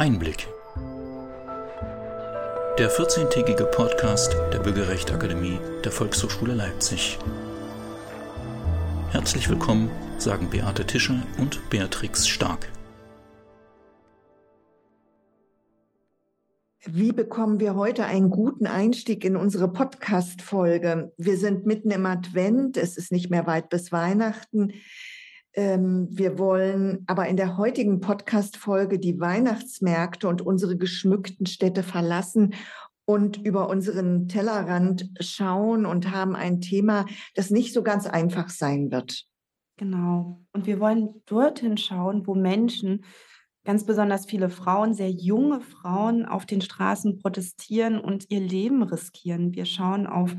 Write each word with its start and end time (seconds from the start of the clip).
Einblick. 0.00 0.48
Der 2.78 2.90
14-tägige 2.90 3.64
Podcast 3.64 4.34
der 4.50 4.60
Bürgerrechtsakademie 4.60 5.58
der 5.84 5.92
Volkshochschule 5.92 6.54
Leipzig. 6.54 7.18
Herzlich 9.10 9.50
willkommen, 9.50 9.90
sagen 10.16 10.48
Beate 10.48 10.86
Tischer 10.86 11.22
und 11.36 11.68
Beatrix 11.68 12.26
Stark. 12.26 12.72
Wie 16.86 17.12
bekommen 17.12 17.60
wir 17.60 17.74
heute 17.74 18.06
einen 18.06 18.30
guten 18.30 18.66
Einstieg 18.66 19.22
in 19.22 19.36
unsere 19.36 19.70
Podcast-Folge? 19.70 21.12
Wir 21.18 21.36
sind 21.36 21.66
mitten 21.66 21.90
im 21.90 22.06
Advent, 22.06 22.78
es 22.78 22.96
ist 22.96 23.12
nicht 23.12 23.28
mehr 23.28 23.46
weit 23.46 23.68
bis 23.68 23.92
Weihnachten. 23.92 24.72
Ähm, 25.54 26.08
wir 26.10 26.38
wollen 26.38 27.04
aber 27.06 27.26
in 27.28 27.36
der 27.36 27.56
heutigen 27.56 28.00
Podcast-Folge 28.00 28.98
die 28.98 29.18
Weihnachtsmärkte 29.18 30.28
und 30.28 30.42
unsere 30.42 30.76
geschmückten 30.76 31.46
Städte 31.46 31.82
verlassen 31.82 32.54
und 33.04 33.38
über 33.38 33.68
unseren 33.68 34.28
Tellerrand 34.28 35.10
schauen 35.18 35.86
und 35.86 36.12
haben 36.12 36.36
ein 36.36 36.60
Thema, 36.60 37.06
das 37.34 37.50
nicht 37.50 37.72
so 37.72 37.82
ganz 37.82 38.06
einfach 38.06 38.48
sein 38.48 38.92
wird. 38.92 39.24
Genau. 39.76 40.44
Und 40.52 40.66
wir 40.66 40.78
wollen 40.78 41.22
dorthin 41.26 41.76
schauen, 41.76 42.26
wo 42.26 42.34
Menschen 42.34 43.04
ganz 43.64 43.84
besonders 43.84 44.26
viele 44.26 44.48
Frauen, 44.48 44.94
sehr 44.94 45.10
junge 45.10 45.60
Frauen 45.60 46.24
auf 46.24 46.46
den 46.46 46.60
Straßen 46.60 47.18
protestieren 47.18 47.98
und 47.98 48.30
ihr 48.30 48.40
Leben 48.40 48.82
riskieren. 48.82 49.54
Wir 49.54 49.64
schauen 49.64 50.06
auf 50.06 50.36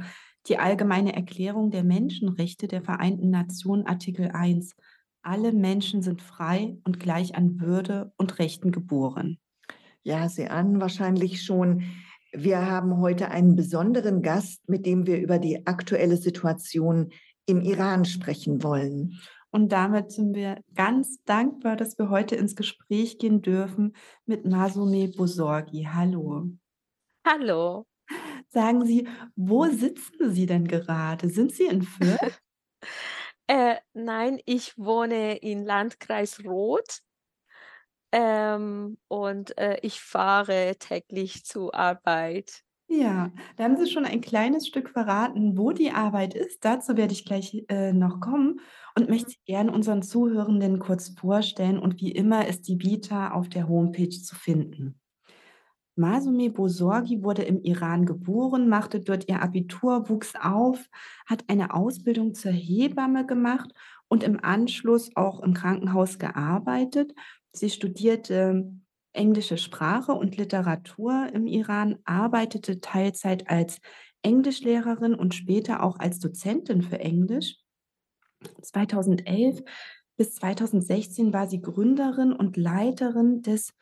die 0.47 0.57
allgemeine 0.57 1.13
Erklärung 1.13 1.71
der 1.71 1.83
Menschenrechte 1.83 2.67
der 2.67 2.81
Vereinten 2.81 3.29
Nationen 3.29 3.85
Artikel 3.85 4.29
1. 4.29 4.75
Alle 5.23 5.51
Menschen 5.51 6.01
sind 6.01 6.21
frei 6.21 6.77
und 6.83 6.99
gleich 6.99 7.35
an 7.35 7.59
Würde 7.59 8.11
und 8.17 8.39
Rechten 8.39 8.71
geboren. 8.71 9.37
Ja, 10.03 10.27
Sie 10.29 10.47
ahnen 10.47 10.81
wahrscheinlich 10.81 11.43
schon, 11.43 11.83
wir 12.33 12.65
haben 12.65 12.97
heute 12.97 13.29
einen 13.29 13.55
besonderen 13.55 14.23
Gast, 14.23 14.67
mit 14.67 14.85
dem 14.85 15.05
wir 15.05 15.19
über 15.19 15.37
die 15.37 15.67
aktuelle 15.67 16.17
Situation 16.17 17.11
im 17.45 17.61
Iran 17.61 18.05
sprechen 18.05 18.63
wollen. 18.63 19.19
Und 19.51 19.71
damit 19.71 20.11
sind 20.11 20.33
wir 20.33 20.61
ganz 20.73 21.21
dankbar, 21.25 21.75
dass 21.75 21.99
wir 21.99 22.09
heute 22.09 22.35
ins 22.35 22.55
Gespräch 22.55 23.19
gehen 23.19 23.41
dürfen 23.41 23.93
mit 24.25 24.45
Masume 24.45 25.09
Bosorgi. 25.09 25.87
Hallo. 25.91 26.49
Hallo. 27.27 27.85
Sagen 28.49 28.85
Sie, 28.85 29.07
wo 29.35 29.65
sitzen 29.65 30.31
Sie 30.31 30.45
denn 30.45 30.67
gerade? 30.67 31.29
Sind 31.29 31.51
Sie 31.51 31.65
in 31.65 31.83
Fürth? 31.83 32.41
äh, 33.51 33.75
nein, 33.93 34.39
ich 34.45 34.77
wohne 34.77 35.35
in 35.35 35.65
Landkreis 35.65 36.45
Roth. 36.45 37.01
Ähm, 38.13 38.97
und 39.09 39.57
äh, 39.57 39.77
ich 39.81 39.99
fahre 39.99 40.77
täglich 40.79 41.43
zur 41.43 41.75
Arbeit. 41.75 42.63
Ja, 42.87 43.31
da 43.57 43.65
haben 43.65 43.75
Sie 43.77 43.89
schon 43.89 44.05
ein 44.05 44.21
kleines 44.21 44.67
Stück 44.67 44.89
verraten, 44.89 45.57
wo 45.57 45.71
die 45.71 45.91
Arbeit 45.91 46.33
ist. 46.33 46.63
Dazu 46.63 46.95
werde 46.95 47.13
ich 47.13 47.25
gleich 47.25 47.65
äh, 47.67 47.91
noch 47.91 48.21
kommen 48.21 48.61
und 48.97 49.09
möchte 49.09 49.31
Sie 49.31 49.37
gerne 49.45 49.73
unseren 49.73 50.01
Zuhörenden 50.01 50.79
kurz 50.79 51.09
vorstellen. 51.17 51.77
Und 51.77 51.99
wie 51.99 52.11
immer 52.11 52.47
ist 52.47 52.69
die 52.69 52.81
Vita 52.81 53.31
auf 53.31 53.49
der 53.49 53.67
Homepage 53.67 54.09
zu 54.09 54.35
finden. 54.35 55.00
Masumi 55.95 56.49
Bosorgi 56.49 57.23
wurde 57.23 57.43
im 57.43 57.61
Iran 57.61 58.05
geboren, 58.05 58.69
machte 58.69 59.01
dort 59.01 59.27
ihr 59.27 59.41
Abitur, 59.41 60.09
wuchs 60.09 60.33
auf, 60.41 60.89
hat 61.25 61.43
eine 61.47 61.73
Ausbildung 61.73 62.33
zur 62.33 62.51
Hebamme 62.51 63.25
gemacht 63.25 63.71
und 64.07 64.23
im 64.23 64.43
Anschluss 64.43 65.15
auch 65.15 65.41
im 65.41 65.53
Krankenhaus 65.53 66.17
gearbeitet. 66.17 67.13
Sie 67.51 67.69
studierte 67.69 68.71
englische 69.13 69.57
Sprache 69.57 70.13
und 70.13 70.37
Literatur 70.37 71.29
im 71.33 71.47
Iran, 71.47 71.99
arbeitete 72.05 72.79
Teilzeit 72.79 73.49
als 73.49 73.79
Englischlehrerin 74.21 75.13
und 75.13 75.35
später 75.35 75.83
auch 75.83 75.99
als 75.99 76.19
Dozentin 76.19 76.81
für 76.81 76.99
Englisch. 76.99 77.57
2011 78.61 79.61
bis 80.17 80.35
2016 80.35 81.33
war 81.33 81.47
sie 81.47 81.61
Gründerin 81.61 82.31
und 82.31 82.57
Leiterin 82.57 83.41
des 83.41 83.73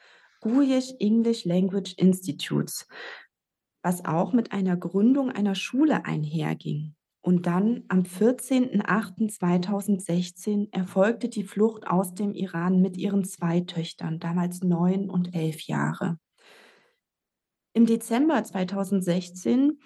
Guyish 0.42 0.94
English 1.00 1.46
Language 1.46 1.94
Institutes, 1.98 2.88
was 3.84 4.06
auch 4.06 4.34
mit 4.34 4.52
einer 4.52 4.78
Gründung 4.78 5.32
einer 5.32 5.56
Schule 5.56 6.06
einherging. 6.06 6.94
Und 7.22 7.48
dann 7.48 7.84
am 7.90 8.04
14.08.2016 8.04 10.70
erfolgte 10.72 11.28
die 11.28 11.44
Flucht 11.44 11.88
aus 11.88 12.14
dem 12.14 12.34
Iran 12.34 12.82
mit 12.82 12.96
ihren 12.98 13.26
zwei 13.26 13.60
Töchtern, 13.62 14.20
damals 14.20 14.62
neun 14.62 15.10
und 15.10 15.36
elf 15.36 15.62
Jahre. 15.64 16.18
Im 17.74 17.86
Dezember 17.86 18.44
2016, 18.44 19.80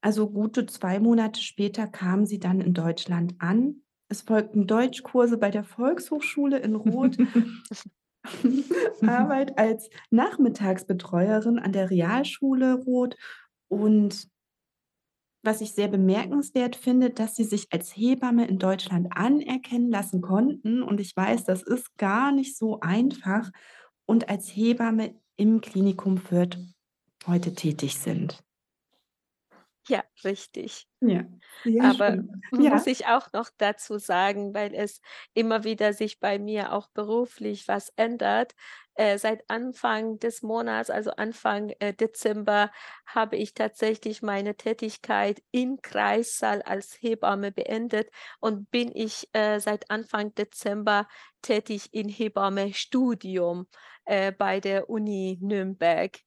also 0.00 0.30
gute 0.30 0.66
zwei 0.66 0.98
Monate 0.98 1.40
später, 1.40 1.86
kam 1.86 2.26
sie 2.26 2.38
dann 2.38 2.60
in 2.60 2.74
Deutschland 2.74 3.34
an. 3.38 3.82
Es 4.08 4.22
folgten 4.22 4.66
Deutschkurse 4.66 5.36
bei 5.36 5.50
der 5.50 5.64
Volkshochschule 5.64 6.58
in 6.58 6.74
Roth, 6.74 7.18
Arbeit 9.06 9.58
als 9.58 9.88
Nachmittagsbetreuerin 10.10 11.58
an 11.58 11.72
der 11.72 11.90
Realschule 11.90 12.74
Roth 12.74 13.16
und 13.68 14.28
was 15.46 15.60
ich 15.60 15.72
sehr 15.72 15.88
bemerkenswert 15.88 16.76
finde, 16.76 17.10
dass 17.10 17.36
sie 17.36 17.44
sich 17.44 17.68
als 17.72 17.96
Hebamme 17.96 18.46
in 18.48 18.58
Deutschland 18.58 19.16
anerkennen 19.16 19.90
lassen 19.90 20.20
konnten. 20.20 20.82
Und 20.82 21.00
ich 21.00 21.16
weiß, 21.16 21.44
das 21.44 21.62
ist 21.62 21.96
gar 21.96 22.32
nicht 22.32 22.56
so 22.58 22.80
einfach. 22.80 23.50
Und 24.06 24.28
als 24.28 24.48
Hebamme 24.48 25.14
im 25.36 25.60
Klinikum 25.60 26.18
Fürth 26.18 26.58
heute 27.26 27.54
tätig 27.54 27.96
sind. 27.96 28.42
Ja, 29.88 30.02
richtig. 30.24 30.88
Ja, 31.00 31.24
Aber. 31.90 32.16
Ja. 32.52 32.70
muss 32.70 32.86
ich 32.86 33.06
auch 33.06 33.32
noch 33.32 33.50
dazu 33.58 33.98
sagen, 33.98 34.54
weil 34.54 34.74
es 34.74 35.00
immer 35.34 35.64
wieder 35.64 35.92
sich 35.92 36.20
bei 36.20 36.38
mir 36.38 36.72
auch 36.72 36.88
beruflich 36.88 37.68
was 37.68 37.92
ändert. 37.96 38.54
Äh, 38.94 39.18
seit 39.18 39.48
Anfang 39.50 40.18
des 40.18 40.42
Monats, 40.42 40.88
also 40.90 41.10
Anfang 41.10 41.70
äh, 41.80 41.92
Dezember, 41.92 42.72
habe 43.04 43.36
ich 43.36 43.52
tatsächlich 43.52 44.22
meine 44.22 44.56
Tätigkeit 44.56 45.42
im 45.50 45.82
Kreissaal 45.82 46.62
als 46.62 46.96
Hebamme 47.00 47.52
beendet 47.52 48.10
und 48.40 48.70
bin 48.70 48.90
ich 48.94 49.28
äh, 49.34 49.60
seit 49.60 49.90
Anfang 49.90 50.34
Dezember 50.34 51.06
tätig 51.42 51.88
in 51.92 52.08
Hebamme-Studium 52.08 53.66
äh, 54.06 54.32
bei 54.32 54.60
der 54.60 54.88
Uni 54.88 55.38
Nürnberg. 55.42 56.25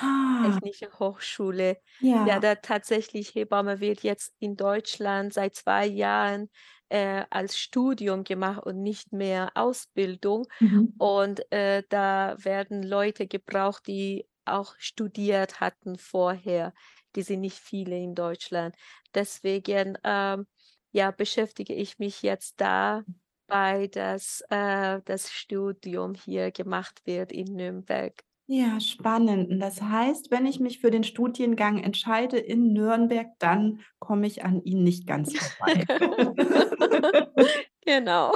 Ah. 0.00 0.42
Technische 0.44 0.90
Hochschule. 0.98 1.78
Ja. 2.00 2.26
ja, 2.26 2.40
da 2.40 2.54
tatsächlich 2.54 3.34
Hebamme 3.34 3.80
wird 3.80 4.02
jetzt 4.02 4.34
in 4.38 4.56
Deutschland 4.56 5.34
seit 5.34 5.54
zwei 5.54 5.86
Jahren 5.86 6.48
äh, 6.88 7.24
als 7.30 7.58
Studium 7.58 8.24
gemacht 8.24 8.64
und 8.64 8.82
nicht 8.82 9.12
mehr 9.12 9.50
Ausbildung. 9.54 10.46
Mhm. 10.58 10.94
Und 10.98 11.52
äh, 11.52 11.82
da 11.88 12.36
werden 12.38 12.82
Leute 12.82 13.26
gebraucht, 13.26 13.86
die 13.86 14.26
auch 14.44 14.74
studiert 14.78 15.60
hatten 15.60 15.98
vorher. 15.98 16.72
Die 17.14 17.22
sind 17.22 17.40
nicht 17.40 17.58
viele 17.58 17.96
in 17.96 18.14
Deutschland. 18.14 18.74
Deswegen 19.14 19.98
ähm, 20.04 20.46
ja, 20.92 21.10
beschäftige 21.10 21.74
ich 21.74 21.98
mich 21.98 22.22
jetzt 22.22 22.60
da 22.60 23.04
bei 23.46 23.88
das, 23.88 24.42
äh, 24.48 25.00
das 25.04 25.30
Studium 25.30 26.14
hier 26.14 26.50
gemacht 26.52 27.02
wird 27.04 27.32
in 27.32 27.54
Nürnberg. 27.54 28.14
Ja, 28.52 28.80
spannend. 28.80 29.48
Und 29.48 29.60
das 29.60 29.80
heißt, 29.80 30.32
wenn 30.32 30.44
ich 30.44 30.58
mich 30.58 30.80
für 30.80 30.90
den 30.90 31.04
Studiengang 31.04 31.78
entscheide 31.78 32.36
in 32.36 32.72
Nürnberg, 32.72 33.28
dann 33.38 33.78
komme 34.00 34.26
ich 34.26 34.44
an 34.44 34.60
ihn 34.64 34.82
nicht 34.82 35.06
ganz 35.06 35.32
vorbei. 35.36 35.84
genau. 37.86 38.32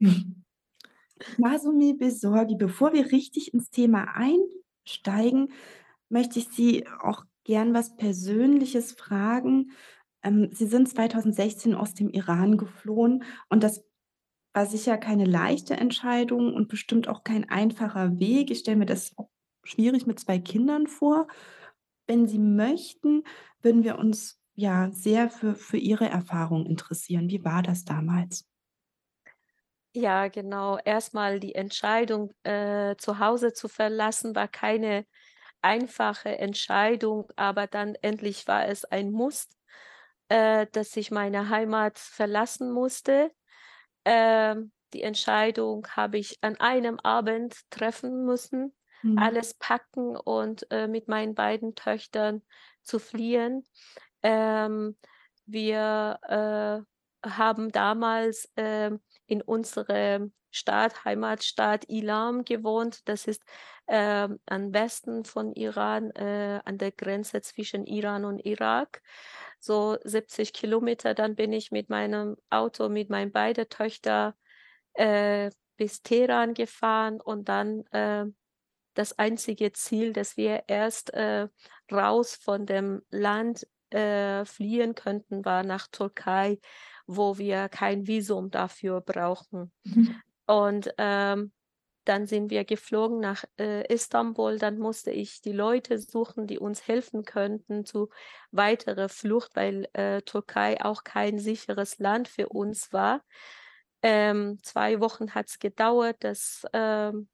Masumi 1.38 1.94
Besorgi, 1.94 2.56
bevor 2.56 2.92
wir 2.92 3.12
richtig 3.12 3.54
ins 3.54 3.70
Thema 3.70 4.16
einsteigen, 4.16 5.52
möchte 6.08 6.40
ich 6.40 6.48
Sie 6.48 6.84
auch 6.88 7.22
gern 7.44 7.72
was 7.72 7.94
Persönliches 7.94 8.94
fragen. 8.94 9.70
Ähm, 10.24 10.48
Sie 10.50 10.66
sind 10.66 10.88
2016 10.88 11.76
aus 11.76 11.94
dem 11.94 12.10
Iran 12.10 12.56
geflohen 12.56 13.22
und 13.48 13.62
das 13.62 13.84
war 14.52 14.66
sicher 14.66 14.98
keine 14.98 15.24
leichte 15.24 15.74
Entscheidung 15.76 16.52
und 16.52 16.66
bestimmt 16.66 17.06
auch 17.06 17.22
kein 17.22 17.48
einfacher 17.48 18.18
Weg. 18.18 18.50
Ich 18.50 18.58
stelle 18.58 18.78
mir 18.78 18.86
das 18.86 19.14
schwierig 19.66 20.06
mit 20.06 20.18
zwei 20.20 20.38
Kindern 20.38 20.86
vor. 20.86 21.28
Wenn 22.06 22.26
Sie 22.26 22.38
möchten, 22.38 23.24
würden 23.62 23.84
wir 23.84 23.98
uns 23.98 24.40
ja 24.54 24.90
sehr 24.90 25.28
für, 25.28 25.54
für 25.54 25.76
Ihre 25.76 26.08
Erfahrung 26.08 26.66
interessieren. 26.66 27.28
Wie 27.28 27.44
war 27.44 27.62
das 27.62 27.84
damals? 27.84 28.48
Ja, 29.92 30.28
genau. 30.28 30.78
Erstmal 30.84 31.40
die 31.40 31.54
Entscheidung, 31.54 32.32
äh, 32.42 32.96
zu 32.96 33.18
Hause 33.18 33.52
zu 33.52 33.66
verlassen, 33.68 34.34
war 34.34 34.46
keine 34.46 35.06
einfache 35.62 36.38
Entscheidung, 36.38 37.30
aber 37.36 37.66
dann 37.66 37.94
endlich 38.02 38.46
war 38.46 38.66
es 38.68 38.84
ein 38.84 39.10
Muss, 39.10 39.48
äh, 40.28 40.66
dass 40.72 40.96
ich 40.96 41.10
meine 41.10 41.48
Heimat 41.48 41.98
verlassen 41.98 42.72
musste. 42.72 43.32
Äh, 44.04 44.56
die 44.92 45.02
Entscheidung 45.02 45.86
habe 45.88 46.18
ich 46.18 46.38
an 46.42 46.56
einem 46.56 47.00
Abend 47.00 47.58
treffen 47.70 48.24
müssen 48.24 48.74
mhm. 49.12 49.18
alles 49.18 49.54
packen 49.54 50.16
und 50.16 50.70
äh, 50.70 50.86
mit 50.88 51.08
meinen 51.08 51.34
beiden 51.34 51.74
Töchtern 51.74 52.42
zu 52.82 52.98
fliehen. 52.98 53.64
Ähm, 54.22 54.96
wir 55.46 56.18
äh, 57.24 57.28
haben 57.28 57.70
damals 57.72 58.50
äh, 58.56 58.90
in 59.26 59.42
unserem 59.42 60.32
Staat, 60.50 61.04
Heimatstaat 61.04 61.88
Ilam 61.88 62.44
gewohnt. 62.44 63.06
Das 63.08 63.26
ist 63.26 63.42
äh, 63.86 64.28
am 64.46 64.74
Westen 64.74 65.24
von 65.24 65.52
Iran, 65.52 66.10
äh, 66.12 66.60
an 66.64 66.78
der 66.78 66.92
Grenze 66.92 67.42
zwischen 67.42 67.86
Iran 67.86 68.24
und 68.24 68.40
Irak. 68.44 69.02
So 69.60 69.98
70 70.02 70.52
Kilometer. 70.52 71.14
Dann 71.14 71.34
bin 71.34 71.52
ich 71.52 71.72
mit 71.72 71.90
meinem 71.90 72.36
Auto, 72.50 72.88
mit 72.88 73.10
meinen 73.10 73.32
beiden 73.32 73.68
Töchtern 73.68 74.32
äh, 74.94 75.50
bis 75.76 76.02
Teheran 76.02 76.54
gefahren 76.54 77.20
und 77.20 77.48
dann 77.48 77.84
äh, 77.92 78.24
das 78.96 79.18
einzige 79.18 79.72
Ziel, 79.72 80.12
dass 80.12 80.36
wir 80.36 80.64
erst 80.66 81.12
äh, 81.14 81.48
raus 81.92 82.36
von 82.40 82.66
dem 82.66 83.02
Land 83.10 83.66
äh, 83.90 84.44
fliehen 84.44 84.94
könnten, 84.94 85.44
war 85.44 85.62
nach 85.62 85.86
Türkei, 85.86 86.58
wo 87.06 87.38
wir 87.38 87.68
kein 87.68 88.06
Visum 88.06 88.50
dafür 88.50 89.00
brauchen. 89.00 89.72
Mhm. 89.84 90.20
Und 90.46 90.94
ähm, 90.98 91.52
dann 92.04 92.26
sind 92.26 92.50
wir 92.50 92.64
geflogen 92.64 93.20
nach 93.20 93.44
äh, 93.58 93.92
Istanbul. 93.92 94.58
Dann 94.58 94.78
musste 94.78 95.10
ich 95.10 95.40
die 95.40 95.52
Leute 95.52 95.98
suchen, 95.98 96.46
die 96.46 96.58
uns 96.58 96.86
helfen 96.86 97.24
könnten 97.24 97.84
zu 97.84 98.10
weiterer 98.52 99.08
Flucht, 99.08 99.50
weil 99.54 99.88
äh, 99.92 100.22
Türkei 100.22 100.82
auch 100.82 101.04
kein 101.04 101.38
sicheres 101.38 101.98
Land 101.98 102.28
für 102.28 102.48
uns 102.48 102.92
war. 102.92 103.22
Ähm, 104.02 104.58
zwei 104.62 105.00
Wochen 105.00 105.34
hat 105.34 105.48
es 105.48 105.58
gedauert, 105.58 106.16
dass 106.20 106.64
ähm, 106.72 107.28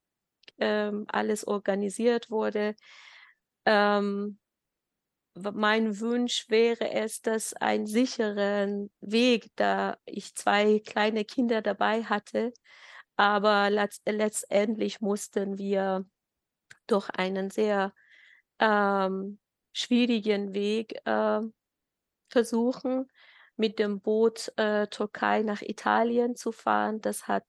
ähm, 0.59 1.07
alles 1.09 1.47
organisiert 1.47 2.31
wurde. 2.31 2.75
Ähm, 3.67 4.39
mein 5.35 5.99
Wunsch 6.01 6.49
wäre 6.51 6.91
es, 6.93 7.23
dass 7.23 7.55
ein 7.55 7.87
sicheren 7.87 8.91
Weg, 9.01 9.51
da 9.57 9.97
ich 10.05 10.35
zwei 10.35 10.81
kleine 10.81 11.25
Kinder 11.25 11.63
dabei 11.63 12.05
hatte, 12.05 12.53
aber 13.17 13.71
letzt 13.71 14.03
letztendlich 14.07 15.01
mussten 15.01 15.59
wir 15.59 16.05
durch 16.87 17.09
einen 17.11 17.51
sehr 17.51 17.95
ähm, 18.59 19.39
schwierigen 19.73 20.55
Weg 20.55 21.01
äh, 21.07 21.41
versuchen 22.29 23.11
mit 23.57 23.79
dem 23.79 24.01
Boot 24.01 24.53
äh, 24.57 24.87
Türkei 24.89 25.43
nach 25.43 25.63
Italien 25.63 26.37
zu 26.37 26.53
fahren. 26.53 27.01
Das 27.01 27.29
hat 27.29 27.45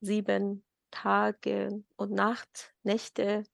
sieben 0.00 0.64
Tage 0.90 1.84
und 1.96 2.12
Nacht, 2.12 2.74
Nächte 2.82 3.44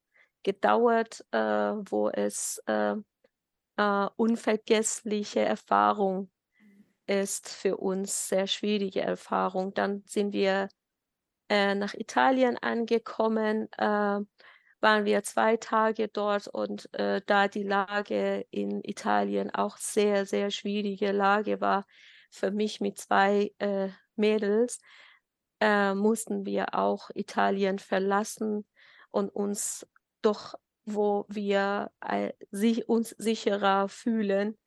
gedauert, 0.42 1.24
äh, 1.32 1.38
wo 1.38 2.10
es 2.10 2.62
äh, 2.66 2.94
äh, 3.76 4.08
unvergessliche 4.16 5.40
Erfahrung 5.40 6.30
ist 7.06 7.48
für 7.48 7.76
uns, 7.76 8.28
sehr 8.28 8.46
schwierige 8.46 9.02
Erfahrung. 9.02 9.74
Dann 9.74 10.02
sind 10.06 10.32
wir 10.32 10.68
äh, 11.48 11.74
nach 11.74 11.94
Italien 11.94 12.56
angekommen, 12.58 13.68
äh, 13.76 14.20
waren 14.80 15.04
wir 15.04 15.22
zwei 15.22 15.56
Tage 15.56 16.08
dort 16.08 16.48
und 16.48 16.92
äh, 16.94 17.22
da 17.26 17.48
die 17.48 17.62
Lage 17.62 18.46
in 18.50 18.82
Italien 18.82 19.50
auch 19.50 19.76
sehr, 19.78 20.26
sehr 20.26 20.50
schwierige 20.50 21.12
Lage 21.12 21.60
war 21.60 21.86
für 22.30 22.50
mich 22.50 22.80
mit 22.80 22.98
zwei 22.98 23.52
Mädels, 24.16 24.80
äh, 25.60 25.94
mussten 25.94 26.46
wir 26.46 26.74
auch 26.74 27.10
Italien 27.14 27.78
verlassen 27.78 28.66
und 29.10 29.28
uns 29.30 29.86
doch, 30.22 30.54
wo 30.84 31.24
wir 31.28 31.90
äh, 32.00 32.32
sich, 32.50 32.88
uns 32.88 33.10
sicherer 33.10 33.88
fühlen, 33.88 34.58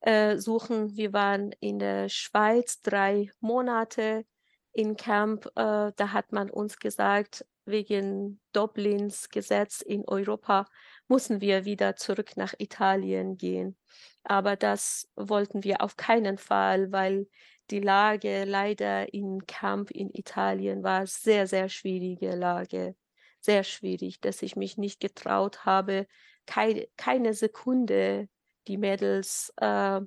äh, 0.00 0.38
suchen. 0.38 0.96
Wir 0.96 1.12
waren 1.12 1.52
in 1.60 1.78
der 1.78 2.08
Schweiz 2.08 2.80
drei 2.80 3.30
Monate 3.40 4.24
in 4.72 4.96
Camp. 4.96 5.46
Äh, 5.56 5.92
da 5.96 6.12
hat 6.12 6.32
man 6.32 6.50
uns 6.50 6.78
gesagt, 6.78 7.46
wegen 7.66 8.40
Dublins 8.52 9.30
Gesetz 9.30 9.80
in 9.80 10.06
Europa 10.06 10.66
mussten 11.08 11.40
wir 11.40 11.64
wieder 11.64 11.96
zurück 11.96 12.36
nach 12.36 12.54
Italien 12.58 13.36
gehen. 13.36 13.76
Aber 14.22 14.56
das 14.56 15.10
wollten 15.16 15.64
wir 15.64 15.80
auf 15.80 15.96
keinen 15.96 16.38
Fall, 16.38 16.92
weil 16.92 17.26
die 17.70 17.80
Lage 17.80 18.44
leider 18.44 19.12
im 19.14 19.46
Camp 19.46 19.90
in 19.90 20.10
Italien 20.12 20.82
war 20.82 21.06
sehr, 21.06 21.46
sehr 21.46 21.68
schwierige 21.68 22.34
Lage. 22.34 22.94
Sehr 23.40 23.64
schwierig, 23.64 24.20
dass 24.20 24.42
ich 24.42 24.56
mich 24.56 24.78
nicht 24.78 25.00
getraut 25.00 25.64
habe, 25.64 26.06
keine, 26.46 26.88
keine 26.96 27.34
Sekunde 27.34 28.28
die 28.66 28.78
Mädels, 28.78 29.52
äh, 29.56 30.00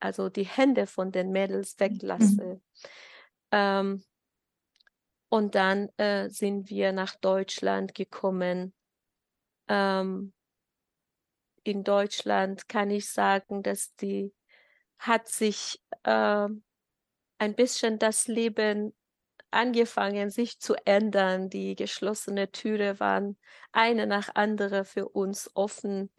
also 0.00 0.28
die 0.28 0.44
Hände 0.44 0.86
von 0.86 1.12
den 1.12 1.30
Mädels 1.30 1.76
mhm. 1.76 1.80
weglasse. 1.80 2.44
Mhm. 2.44 2.62
Ähm, 3.50 4.04
und 5.28 5.54
dann 5.54 5.88
äh, 5.96 6.28
sind 6.28 6.68
wir 6.68 6.92
nach 6.92 7.16
Deutschland 7.16 7.94
gekommen. 7.94 8.74
Ähm, 9.68 10.34
in 11.64 11.84
Deutschland 11.84 12.68
kann 12.68 12.90
ich 12.90 13.08
sagen, 13.10 13.62
dass 13.62 13.94
die 13.96 14.34
hat 14.98 15.28
sich 15.28 15.80
äh, 16.02 16.48
ein 17.42 17.56
bisschen 17.56 17.98
das 17.98 18.28
Leben 18.28 18.94
angefangen, 19.50 20.30
sich 20.30 20.60
zu 20.60 20.74
ändern. 20.86 21.50
Die 21.50 21.74
geschlossene 21.74 22.52
Türe 22.52 23.00
waren 23.00 23.36
eine 23.72 24.06
nach 24.06 24.28
andere 24.36 24.84
für 24.84 25.08
uns 25.08 25.50
offen. 25.54 26.12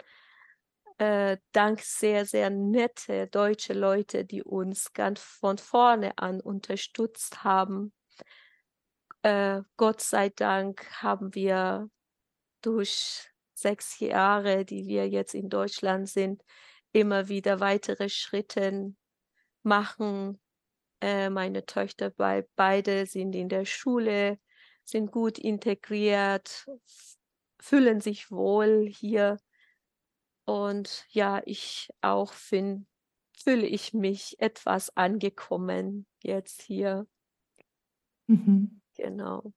Äh, 0.98 1.38
dank 1.54 1.80
sehr, 1.80 2.25
sehr 2.25 2.50
nette 2.50 3.28
deutsche 3.28 3.72
Leute, 3.72 4.25
die 4.25 4.44
uns 4.44 4.92
ganz 4.92 5.22
von 5.22 5.58
vorne 5.58 6.18
an 6.18 6.42
unterstützt 6.42 7.46
haben. 7.46 7.94
Äh, 9.22 9.62
Gott 9.78 10.02
sei 10.02 10.28
Dank 10.28 10.86
haben 11.02 11.34
wir 11.36 11.90
durch 12.62 13.31
sechs 13.54 13.98
Jahre, 14.02 14.66
die 14.66 14.88
wir 14.88 15.08
jetzt 15.08 15.36
in 15.36 15.48
Deutschland 15.48 16.10
sind, 16.10 16.44
immer 16.92 17.30
wieder 17.30 17.62
weitere 17.62 18.10
Schritte 18.10 18.94
machen. 19.64 20.43
Äh, 21.04 21.30
meine 21.30 21.66
Töchter 21.66 22.12
bei, 22.12 22.48
beide 22.56 23.06
sind 23.06 23.36
in 23.36 23.50
der 23.50 23.66
Schule, 23.66 24.40
sind 24.86 25.12
gut 25.12 25.38
integriert, 25.38 26.66
fühlen 27.60 28.00
sich 28.00 28.32
wohl 28.32 28.88
hier. 28.89 29.38
Und 30.46 31.06
ja, 31.10 31.42
ich 31.44 31.89
auch 32.00 32.32
finde, 32.32 32.86
fühle 33.38 33.68
ich 33.68 33.94
mich 33.94 34.38
etwas 34.39 34.96
angekommen 34.96 36.06
jetzt 36.22 36.62
hier. 36.62 37.06
Mhm. 38.27 38.80
Genau. 38.96 39.51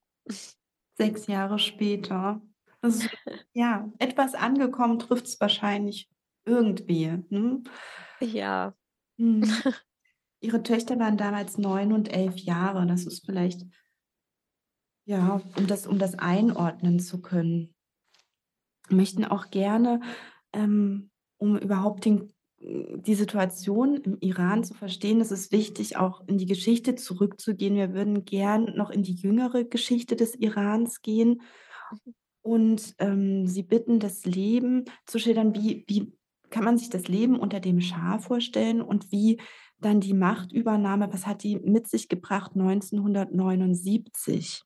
Sechs 0.98 1.28
Jahre 1.28 1.60
später. 1.60 2.42
Also, 2.80 3.06
ja, 3.52 3.88
etwas 4.00 4.34
angekommen 4.34 4.98
trifft 4.98 5.26
es 5.26 5.40
wahrscheinlich 5.40 6.08
irgendwie. 6.44 7.22
Ne? 7.28 7.62
Ja. 8.20 8.74
Mhm. 9.16 9.42
Ihre 10.40 10.62
Töchter 10.62 10.98
waren 10.98 11.16
damals 11.16 11.58
neun 11.58 11.92
und 11.92 12.12
elf 12.12 12.36
Jahre. 12.36 12.86
Das 12.86 13.04
ist 13.06 13.24
vielleicht, 13.24 13.62
ja, 15.06 15.40
um 15.56 15.66
das, 15.66 15.86
um 15.86 15.98
das 15.98 16.14
einordnen 16.18 17.00
zu 17.00 17.20
können. 17.20 17.74
Möchten 18.88 19.24
auch 19.24 19.50
gerne, 19.50 20.00
ähm, 20.52 21.10
um 21.38 21.58
überhaupt 21.58 22.04
den 22.04 22.32
die 22.58 23.14
Situation 23.14 23.96
im 23.96 24.18
Iran 24.20 24.64
zu 24.64 24.74
verstehen, 24.74 25.20
ist 25.20 25.30
es 25.30 25.52
wichtig, 25.52 25.96
auch 25.96 26.26
in 26.26 26.38
die 26.38 26.46
Geschichte 26.46 26.94
zurückzugehen. 26.94 27.76
Wir 27.76 27.92
würden 27.92 28.24
gern 28.24 28.76
noch 28.76 28.90
in 28.90 29.02
die 29.02 29.14
jüngere 29.14 29.64
Geschichte 29.64 30.16
des 30.16 30.34
Irans 30.34 31.02
gehen 31.02 31.42
und 32.42 32.94
ähm, 32.98 33.46
Sie 33.46 33.62
bitten, 33.62 34.00
das 34.00 34.24
Leben 34.24 34.84
zu 35.04 35.18
schildern. 35.18 35.54
Wie, 35.54 35.84
wie 35.86 36.12
kann 36.48 36.64
man 36.64 36.78
sich 36.78 36.88
das 36.88 37.08
Leben 37.08 37.38
unter 37.38 37.60
dem 37.60 37.80
Schah 37.80 38.18
vorstellen 38.18 38.80
und 38.80 39.12
wie 39.12 39.40
dann 39.78 40.00
die 40.00 40.14
Machtübernahme, 40.14 41.12
was 41.12 41.26
hat 41.26 41.42
die 41.42 41.58
mit 41.58 41.88
sich 41.88 42.08
gebracht 42.08 42.52
1979? 42.54 44.62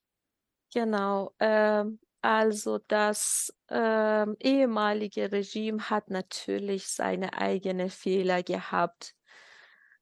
Genau. 0.73 1.35
Ähm, 1.40 1.99
also 2.23 2.79
das 2.87 3.52
ähm, 3.71 4.37
ehemalige 4.40 5.33
Regime 5.33 5.90
hat 5.90 6.11
natürlich 6.11 6.88
seine 6.88 7.35
eigenen 7.35 7.90
Fehler 7.90 8.43
gehabt 8.43 9.14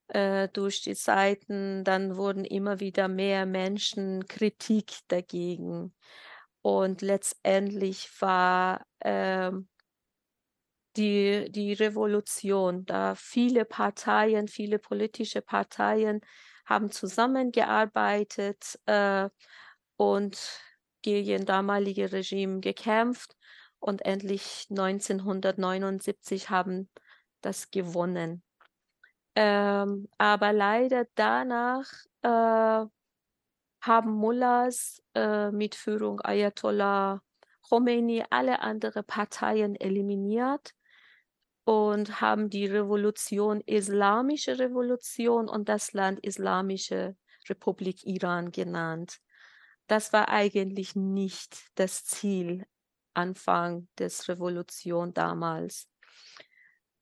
äh, 0.08 0.48
durch 0.48 0.82
die 0.82 0.94
Zeiten. 0.94 1.84
Dann 1.84 2.16
wurden 2.16 2.44
immer 2.44 2.80
wieder 2.80 3.08
mehr 3.08 3.46
Menschen 3.46 4.26
Kritik 4.26 4.98
dagegen. 5.08 5.94
Und 6.62 7.02
letztendlich 7.02 8.10
war 8.20 8.84
ähm, 9.02 9.68
die, 10.98 11.50
die 11.50 11.72
Revolution, 11.72 12.84
da 12.84 13.14
viele 13.14 13.64
Parteien, 13.64 14.48
viele 14.48 14.78
politische 14.78 15.40
Parteien 15.40 16.20
haben 16.66 16.90
zusammengearbeitet 16.90 18.78
äh, 18.86 19.28
und 19.96 20.38
gegen 21.02 21.46
damalige 21.46 22.12
Regime 22.12 22.60
gekämpft 22.60 23.36
und 23.78 24.04
endlich 24.04 24.66
1979 24.70 26.50
haben 26.50 26.90
das 27.40 27.70
gewonnen. 27.70 28.42
Ähm, 29.36 30.08
aber 30.18 30.52
leider 30.52 31.06
danach 31.14 31.86
äh, 32.22 32.84
haben 33.80 34.10
Mullahs 34.10 35.00
äh, 35.14 35.52
mit 35.52 35.76
Führung 35.76 36.20
Ayatollah 36.20 37.22
Khomeini 37.68 38.24
alle 38.30 38.60
anderen 38.60 39.04
Parteien 39.04 39.76
eliminiert 39.76 40.74
und 41.68 42.22
haben 42.22 42.48
die 42.48 42.64
Revolution 42.64 43.60
Islamische 43.60 44.58
Revolution 44.58 45.50
und 45.50 45.68
das 45.68 45.92
Land 45.92 46.18
Islamische 46.20 47.14
Republik 47.46 48.06
Iran 48.06 48.52
genannt. 48.52 49.18
Das 49.86 50.14
war 50.14 50.30
eigentlich 50.30 50.96
nicht 50.96 51.68
das 51.74 52.06
Ziel 52.06 52.64
Anfang 53.12 53.86
des 53.98 54.30
Revolution 54.30 55.12
damals. 55.12 55.90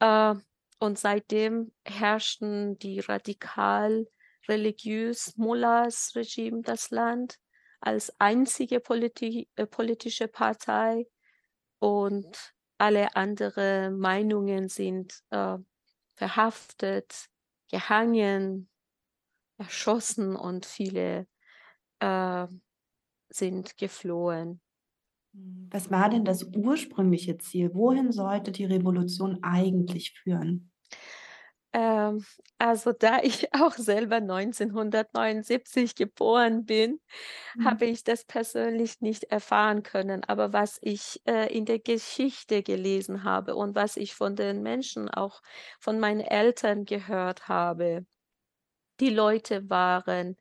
Äh, 0.01 0.35
und 0.81 0.99
seitdem 0.99 1.73
herrschten 1.85 2.77
die 2.81 2.99
radikal 2.99 4.09
religiös 4.49 5.37
Mullahs 5.37 6.11
Regime 6.17 6.63
das 6.63 6.91
Land 6.91 7.39
als 7.79 8.13
einzige 8.19 8.81
politi 8.81 9.49
äh, 9.55 9.65
politische 9.65 10.27
Partei 10.27 11.07
und 11.79 12.56
alle 12.79 13.17
anderen 13.17 13.99
Meinungen 13.99 14.69
sind 14.69 15.23
äh, 15.31 15.59
verhaftet, 16.15 17.29
gehangen, 17.71 18.69
erschossen 19.59 20.37
und 20.37 20.67
viele 20.67 21.27
äh, 22.01 22.47
sind 23.31 23.79
geflohen. 23.79 24.61
Was 25.71 25.91
war 25.91 26.09
denn 26.09 26.25
das 26.25 26.45
ursprüngliche 26.45 27.37
Ziel? 27.39 27.75
Wohin 27.75 28.11
sollte 28.11 28.53
die 28.53 28.65
Revolution 28.65 29.39
eigentlich 29.43 30.13
führen? 30.13 30.73
Ähm, 31.77 32.25
also 32.59 32.93
da 32.93 33.21
ich 33.23 33.53
auch 33.55 33.75
selber 33.75 34.17
1979 34.17 35.95
geboren 35.95 36.65
bin, 36.65 37.01
mhm. 37.55 37.65
habe 37.67 37.85
ich 37.85 38.03
das 38.03 38.25
persönlich 38.25 39.03
nicht 39.03 39.25
erfahren 39.25 39.83
können. 39.83 40.25
Aber 40.25 40.55
was 40.55 40.79
ich 40.81 41.21
äh, 41.27 41.55
in 41.55 41.67
der 41.67 41.79
Geschichte 41.79 42.63
gelesen 42.63 43.25
habe 43.25 43.57
und 43.57 43.75
was 43.75 43.99
ich 43.99 44.15
von 44.15 44.37
den 44.37 44.63
Menschen, 44.63 45.11
auch 45.11 45.43
von 45.79 46.01
meinen 46.01 46.23
Eltern 46.23 46.87
gehört 46.87 47.47
habe, 47.49 48.07
die 49.01 49.11
Leute 49.11 49.69
waren 49.69 50.39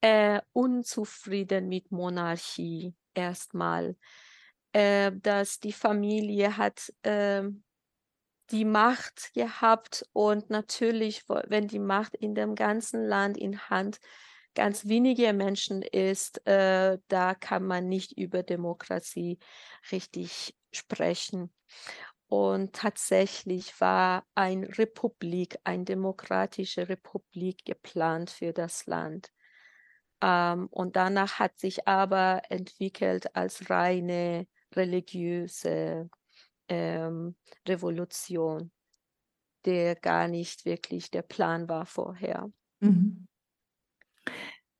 äh, 0.00 0.40
unzufrieden 0.52 1.68
mit 1.68 1.90
Monarchie 1.90 2.94
erstmal. 3.14 3.96
Äh, 4.72 5.10
dass 5.12 5.58
die 5.58 5.72
Familie 5.72 6.56
hat 6.56 6.92
äh, 7.02 7.42
die 8.52 8.64
Macht 8.64 9.32
gehabt 9.34 10.06
und 10.12 10.50
natürlich, 10.50 11.24
wenn 11.28 11.68
die 11.68 11.78
Macht 11.78 12.14
in 12.14 12.34
dem 12.34 12.54
ganzen 12.54 13.04
Land 13.04 13.38
in 13.38 13.58
Hand 13.70 13.98
ganz 14.54 14.86
wenige 14.86 15.32
Menschen 15.32 15.82
ist, 15.82 16.46
äh, 16.46 16.98
da 17.08 17.34
kann 17.34 17.64
man 17.64 17.88
nicht 17.88 18.12
über 18.18 18.42
Demokratie 18.42 19.38
richtig 19.90 20.54
sprechen. 20.72 21.52
Und 22.28 22.74
tatsächlich 22.74 23.78
war 23.80 24.24
eine 24.34 24.66
Republik, 24.78 25.58
eine 25.64 25.84
demokratische 25.84 26.88
Republik 26.88 27.64
geplant 27.64 28.30
für 28.30 28.52
das 28.52 28.86
Land. 28.86 29.30
Ähm, 30.22 30.68
und 30.70 30.96
danach 30.96 31.38
hat 31.38 31.58
sich 31.58 31.86
aber 31.88 32.42
entwickelt 32.48 33.34
als 33.36 33.68
reine 33.68 34.46
religiöse 34.74 36.08
ähm, 36.72 37.36
Revolution, 37.68 38.72
der 39.66 39.94
gar 39.94 40.28
nicht 40.28 40.64
wirklich 40.64 41.10
der 41.10 41.22
Plan 41.22 41.68
war 41.68 41.84
vorher. 41.84 42.50
Mhm. 42.80 43.26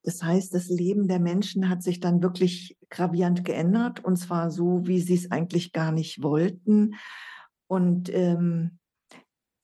Das 0.01 0.21
heißt, 0.21 0.53
das 0.53 0.67
Leben 0.67 1.07
der 1.07 1.19
Menschen 1.19 1.69
hat 1.69 1.81
sich 1.81 1.99
dann 1.99 2.21
wirklich 2.21 2.77
gravierend 2.89 3.45
geändert 3.45 4.03
und 4.03 4.17
zwar 4.17 4.51
so, 4.51 4.85
wie 4.85 4.99
sie 4.99 5.13
es 5.13 5.31
eigentlich 5.31 5.71
gar 5.71 5.93
nicht 5.93 6.21
wollten. 6.21 6.95
Und 7.67 8.13
ähm, 8.13 8.79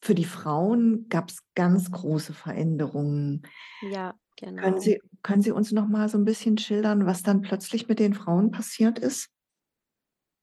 für 0.01 0.15
die 0.15 0.25
Frauen 0.25 1.07
gab 1.09 1.29
es 1.29 1.43
ganz 1.55 1.91
große 1.91 2.33
Veränderungen. 2.33 3.41
Ja, 3.81 4.13
genau. 4.38 4.62
Können 4.62 4.79
Sie, 4.79 5.01
können 5.24 5.41
Sie 5.41 5.51
uns 5.51 5.74
noch 5.74 5.89
mal 5.89 6.07
so 6.07 6.17
ein 6.17 6.25
bisschen 6.25 6.57
schildern, 6.57 7.05
was 7.05 7.21
dann 7.21 7.41
plötzlich 7.41 7.89
mit 7.89 8.00
den 8.00 8.13
Frauen 8.13 8.51
passiert 8.51 8.98
ist? 8.98 9.29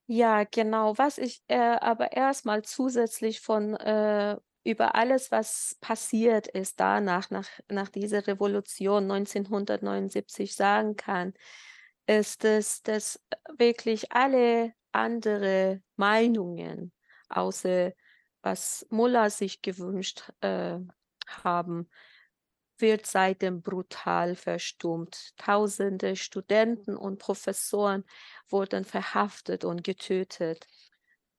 Ja, 0.09 0.45
genau. 0.45 0.97
Was 0.99 1.19
ich 1.19 1.43
äh, 1.49 1.57
aber 1.59 2.13
erstmal 2.13 2.63
zusätzlich 2.63 3.41
von 3.41 3.75
äh, 3.75 4.37
über 4.63 4.95
alles, 4.95 5.31
was 5.33 5.77
passiert 5.81 6.47
ist 6.47 6.79
danach, 6.79 7.31
nach, 7.31 7.49
nach 7.69 7.89
dieser 7.89 8.27
Revolution 8.27 9.09
1979 9.09 10.55
sagen 10.55 10.95
kann, 10.97 11.35
ist, 12.07 12.45
dass, 12.45 12.83
dass 12.83 13.21
wirklich 13.59 14.13
alle 14.13 14.73
andere 14.93 15.83
Meinungen, 15.97 16.93
außer 17.29 17.93
was 18.43 18.87
Mullah 18.91 19.29
sich 19.31 19.61
gewünscht 19.61 20.31
äh, 20.41 20.79
haben, 21.27 21.89
wird 22.79 23.07
seitdem 23.07 23.63
brutal 23.63 24.35
verstummt. 24.35 25.37
Tausende 25.37 26.17
Studenten 26.17 26.97
und 26.97 27.19
Professoren 27.19 28.05
wurden 28.49 28.85
verhaftet 28.85 29.65
und 29.65 29.85
getötet. 29.85 30.67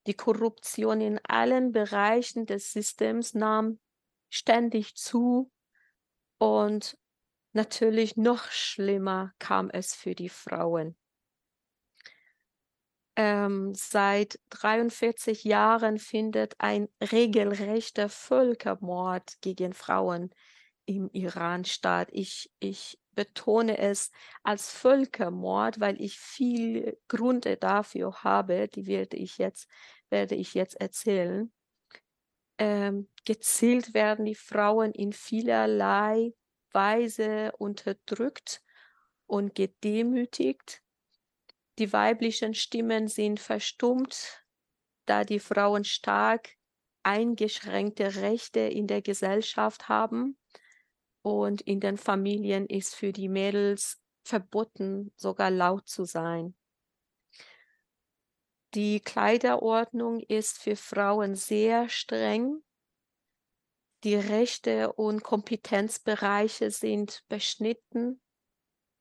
Die 0.07 0.13
Korruption 0.13 1.01
in 1.01 1.19
allen 1.27 1.71
Bereichen 1.71 2.45
des 2.45 2.71
Systems 2.71 3.33
nahm 3.33 3.79
ständig 4.29 4.95
zu 4.95 5.51
und 6.37 6.97
natürlich 7.53 8.15
noch 8.15 8.49
schlimmer 8.51 9.33
kam 9.39 9.69
es 9.69 9.93
für 9.93 10.15
die 10.15 10.29
Frauen. 10.29 10.95
Ähm, 13.17 13.73
seit 13.73 14.39
43 14.51 15.43
Jahren 15.43 15.97
findet 15.97 16.53
ein 16.59 16.87
regelrechter 17.01 18.09
Völkermord 18.09 19.41
gegen 19.41 19.73
Frauen 19.73 20.29
im 20.87 21.09
Iran 21.11 21.65
statt. 21.65 22.09
Ich, 22.11 22.49
ich 22.59 22.97
betone 23.13 23.77
es 23.77 24.11
als 24.43 24.71
Völkermord, 24.71 25.79
weil 25.79 26.01
ich 26.01 26.17
viel 26.17 26.97
Gründe 27.07 27.57
dafür 27.57 28.23
habe, 28.23 28.67
die 28.67 28.87
werde 28.87 29.17
ich 29.17 29.37
jetzt, 29.37 29.67
werde 30.09 30.35
ich 30.35 30.53
jetzt 30.53 30.79
erzählen. 30.79 31.51
Ähm, 32.57 33.09
gezielt 33.25 33.93
werden 33.93 34.25
die 34.25 34.35
Frauen 34.35 34.91
in 34.93 35.13
vielerlei 35.13 36.33
Weise 36.71 37.51
unterdrückt 37.57 38.63
und 39.27 39.53
gedemütigt. 39.55 40.81
Die 41.79 41.93
weiblichen 41.93 42.53
Stimmen 42.53 43.07
sind 43.07 43.39
verstummt, 43.39 44.43
da 45.05 45.23
die 45.23 45.39
Frauen 45.39 45.83
stark 45.83 46.49
eingeschränkte 47.03 48.15
Rechte 48.15 48.59
in 48.59 48.87
der 48.87 49.01
Gesellschaft 49.01 49.87
haben. 49.87 50.37
Und 51.27 51.59
in 51.63 51.81
den 51.81 51.97
Familien 51.97 52.67
ist 52.67 52.95
für 52.95 53.11
die 53.11 53.27
Mädels 53.27 54.01
verboten, 54.23 55.11
sogar 55.17 55.51
laut 55.51 55.85
zu 55.85 56.05
sein. 56.05 56.55
Die 58.73 59.01
Kleiderordnung 59.01 60.21
ist 60.21 60.57
für 60.57 60.77
Frauen 60.77 61.35
sehr 61.35 61.89
streng. 61.89 62.63
Die 64.05 64.15
Rechte 64.15 64.93
und 64.93 65.21
Kompetenzbereiche 65.21 66.71
sind 66.71 67.25
beschnitten. 67.27 68.21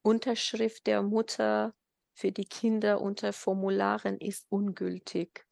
Unterschrift 0.02 0.88
der 0.88 1.02
Mutter 1.02 1.76
für 2.12 2.32
die 2.32 2.46
Kinder 2.46 3.00
unter 3.00 3.32
Formularen 3.32 4.18
ist 4.18 4.46
ungültig. 4.48 5.46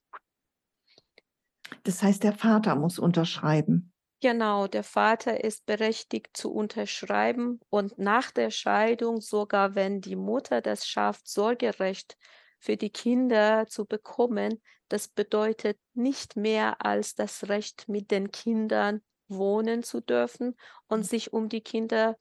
Das 1.84 2.02
heißt, 2.02 2.24
der 2.24 2.32
Vater 2.32 2.74
muss 2.74 2.98
unterschreiben. 2.98 3.93
Genau, 4.24 4.68
der 4.68 4.84
Vater 4.84 5.44
ist 5.44 5.66
berechtigt 5.66 6.34
zu 6.34 6.50
unterschreiben 6.50 7.60
und 7.68 7.98
nach 7.98 8.30
der 8.30 8.50
Scheidung, 8.50 9.20
sogar 9.20 9.74
wenn 9.74 10.00
die 10.00 10.16
Mutter 10.16 10.62
das 10.62 10.86
schafft, 10.88 11.28
Sorgerecht 11.28 12.16
für 12.58 12.78
die 12.78 12.88
Kinder 12.88 13.66
zu 13.66 13.84
bekommen, 13.84 14.62
das 14.88 15.08
bedeutet 15.08 15.78
nicht 15.92 16.36
mehr 16.36 16.82
als 16.82 17.14
das 17.14 17.50
Recht, 17.50 17.86
mit 17.86 18.10
den 18.10 18.30
Kindern 18.30 19.02
wohnen 19.28 19.82
zu 19.82 20.00
dürfen 20.00 20.56
und 20.86 21.00
mhm. 21.00 21.04
sich 21.04 21.34
um 21.34 21.50
die 21.50 21.60
Kinder 21.60 22.16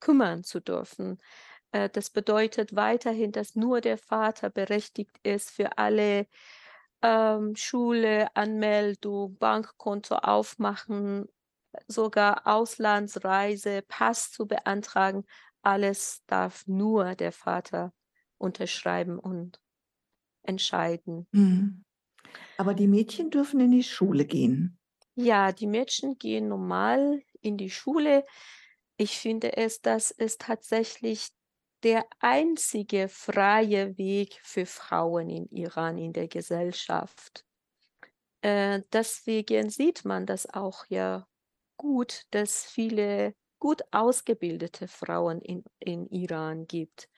kümmern 0.00 0.42
zu 0.42 0.58
dürfen. 0.58 1.18
Äh, 1.70 1.88
das 1.88 2.10
bedeutet 2.10 2.74
weiterhin, 2.74 3.30
dass 3.30 3.54
nur 3.54 3.80
der 3.80 3.96
Vater 3.96 4.50
berechtigt 4.50 5.16
ist 5.22 5.52
für 5.52 5.78
alle 5.78 6.26
ähm, 7.02 7.54
Schule, 7.56 8.34
Anmeldung, 8.36 9.36
Bankkonto 9.38 10.16
aufmachen, 10.16 11.26
sogar 11.88 12.46
Auslandsreise, 12.46 13.82
Pass 13.86 14.30
zu 14.30 14.46
beantragen, 14.46 15.24
alles 15.62 16.22
darf 16.26 16.66
nur 16.66 17.14
der 17.14 17.32
Vater 17.32 17.92
unterschreiben 18.38 19.18
und 19.18 19.60
entscheiden. 20.42 21.26
Mhm. 21.32 21.84
Aber 22.58 22.74
die 22.74 22.88
Mädchen 22.88 23.30
dürfen 23.30 23.60
in 23.60 23.70
die 23.70 23.82
Schule 23.82 24.24
gehen. 24.24 24.78
Ja, 25.14 25.52
die 25.52 25.66
Mädchen 25.66 26.18
gehen 26.18 26.48
normal 26.48 27.22
in 27.40 27.56
die 27.56 27.70
Schule. 27.70 28.24
Ich 28.96 29.18
finde 29.18 29.56
es, 29.56 29.80
das 29.80 30.10
ist 30.10 30.42
tatsächlich 30.42 31.28
der 31.82 32.06
einzige 32.20 33.08
freie 33.08 33.96
Weg 33.98 34.40
für 34.42 34.66
Frauen 34.66 35.28
in 35.28 35.48
Iran 35.50 35.98
in 35.98 36.12
der 36.12 36.28
Gesellschaft. 36.28 37.44
Äh, 38.42 38.82
deswegen 38.92 39.70
sieht 39.70 40.04
man 40.04 40.26
das 40.26 40.46
auch 40.52 40.84
ja 40.88 41.26
gut, 41.76 42.26
dass 42.30 42.64
viele 42.64 43.34
gut 43.58 43.82
ausgebildete 43.92 44.88
Frauen 44.88 45.40
in, 45.40 45.64
in 45.78 46.08
Iran 46.08 46.66
gibt. 46.66 47.08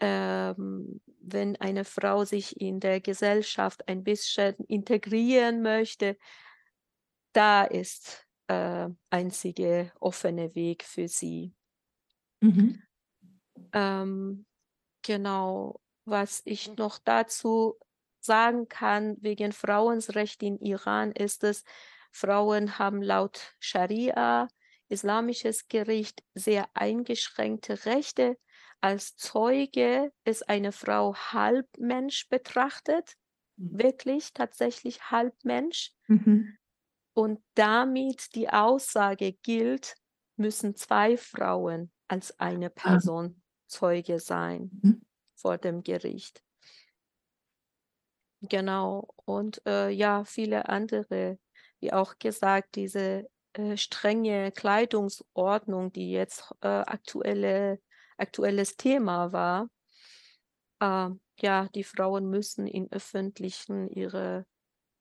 Ähm, 0.00 1.00
wenn 1.20 1.56
eine 1.56 1.84
Frau 1.84 2.24
sich 2.24 2.60
in 2.60 2.80
der 2.80 3.00
Gesellschaft 3.00 3.86
ein 3.86 4.02
bisschen 4.02 4.56
integrieren 4.66 5.62
möchte, 5.62 6.16
da 7.32 7.64
ist 7.64 8.26
äh, 8.48 8.88
einzige 9.10 9.92
offene 10.00 10.54
Weg 10.54 10.82
für 10.82 11.06
sie. 11.06 11.54
Mhm. 12.40 12.82
Ähm, 13.72 14.46
genau, 15.02 15.80
was 16.04 16.42
ich 16.44 16.76
noch 16.76 16.98
dazu 16.98 17.76
sagen 18.20 18.68
kann 18.68 19.16
wegen 19.20 19.52
Frauenrecht 19.52 20.42
in 20.42 20.58
Iran 20.58 21.12
ist 21.12 21.42
es, 21.44 21.64
Frauen 22.12 22.78
haben 22.78 23.02
laut 23.02 23.54
Scharia, 23.60 24.48
islamisches 24.88 25.68
Gericht, 25.68 26.22
sehr 26.34 26.68
eingeschränkte 26.74 27.86
Rechte. 27.86 28.36
Als 28.80 29.16
Zeuge 29.16 30.12
ist 30.24 30.48
eine 30.48 30.72
Frau 30.72 31.14
Halbmensch 31.14 32.28
betrachtet, 32.28 33.14
mhm. 33.56 33.78
wirklich 33.78 34.32
tatsächlich 34.32 35.10
Halbmensch. 35.10 35.92
Mhm. 36.08 36.56
Und 37.12 37.42
damit 37.54 38.34
die 38.34 38.48
Aussage 38.48 39.32
gilt, 39.32 39.96
müssen 40.36 40.74
zwei 40.74 41.16
Frauen 41.16 41.92
als 42.08 42.38
eine 42.40 42.66
ah. 42.66 42.70
Person 42.70 43.40
Zeuge 43.70 44.18
sein 44.18 44.70
mhm. 44.82 45.02
vor 45.34 45.58
dem 45.58 45.82
Gericht. 45.82 46.42
Genau. 48.42 49.08
Und 49.24 49.62
äh, 49.66 49.90
ja, 49.90 50.24
viele 50.24 50.68
andere, 50.68 51.38
wie 51.80 51.92
auch 51.92 52.18
gesagt, 52.18 52.74
diese 52.76 53.28
äh, 53.52 53.76
strenge 53.76 54.52
Kleidungsordnung, 54.52 55.92
die 55.92 56.10
jetzt 56.10 56.50
äh, 56.62 56.68
aktuelle, 56.68 57.80
aktuelles 58.16 58.76
Thema 58.76 59.32
war. 59.32 59.68
Äh, 60.80 61.10
ja, 61.40 61.68
die 61.74 61.84
Frauen 61.84 62.30
müssen 62.30 62.66
in 62.66 62.90
öffentlichen 62.92 63.88
ihre 63.88 64.46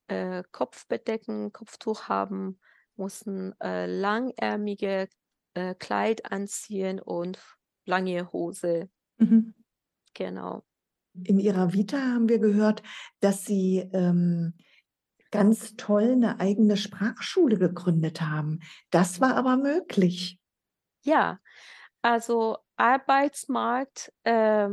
äh, 0.07 0.43
Kopf 0.51 0.87
bedecken, 0.87 1.53
Kopftuch 1.53 2.09
haben, 2.09 2.59
mussten 2.95 3.53
äh, 3.61 3.85
langärmige 3.85 5.07
äh, 5.53 5.75
Kleid 5.75 6.31
anziehen 6.31 6.99
und 6.99 7.39
lange 7.89 8.31
Hose. 8.31 8.89
Mhm. 9.17 9.53
Genau. 10.13 10.63
In 11.23 11.39
Ihrer 11.39 11.73
Vita 11.73 11.97
haben 11.97 12.29
wir 12.29 12.39
gehört, 12.39 12.83
dass 13.19 13.43
Sie 13.43 13.79
ähm, 13.93 14.53
ganz 15.31 15.75
toll 15.75 16.11
eine 16.11 16.39
eigene 16.39 16.77
Sprachschule 16.77 17.57
gegründet 17.57 18.21
haben. 18.21 18.59
Das 18.91 19.19
war 19.19 19.35
aber 19.35 19.57
möglich. 19.57 20.39
Ja, 21.03 21.39
also 22.01 22.57
Arbeitsmarkt 22.77 24.13
äh, 24.23 24.69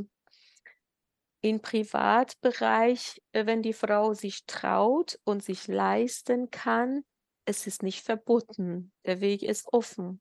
im 1.40 1.60
Privatbereich, 1.60 3.22
äh, 3.32 3.46
wenn 3.46 3.62
die 3.62 3.72
Frau 3.72 4.14
sich 4.14 4.44
traut 4.46 5.18
und 5.24 5.42
sich 5.42 5.66
leisten 5.66 6.50
kann, 6.50 7.02
es 7.44 7.66
ist 7.66 7.82
nicht 7.82 8.04
verboten. 8.04 8.92
Der 9.04 9.20
Weg 9.20 9.42
ist 9.42 9.72
offen. 9.72 10.20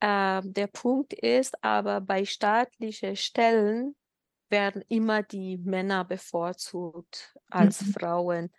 Äh, 0.00 0.42
der 0.44 0.68
Punkt 0.68 1.12
ist 1.12 1.62
aber, 1.62 2.00
bei 2.00 2.24
staatlichen 2.24 3.16
Stellen 3.16 3.96
werden 4.48 4.82
immer 4.88 5.22
die 5.22 5.58
Männer 5.58 6.04
bevorzugt 6.04 7.36
als 7.50 7.82
mhm. 7.82 7.92
Frauen. 7.92 8.52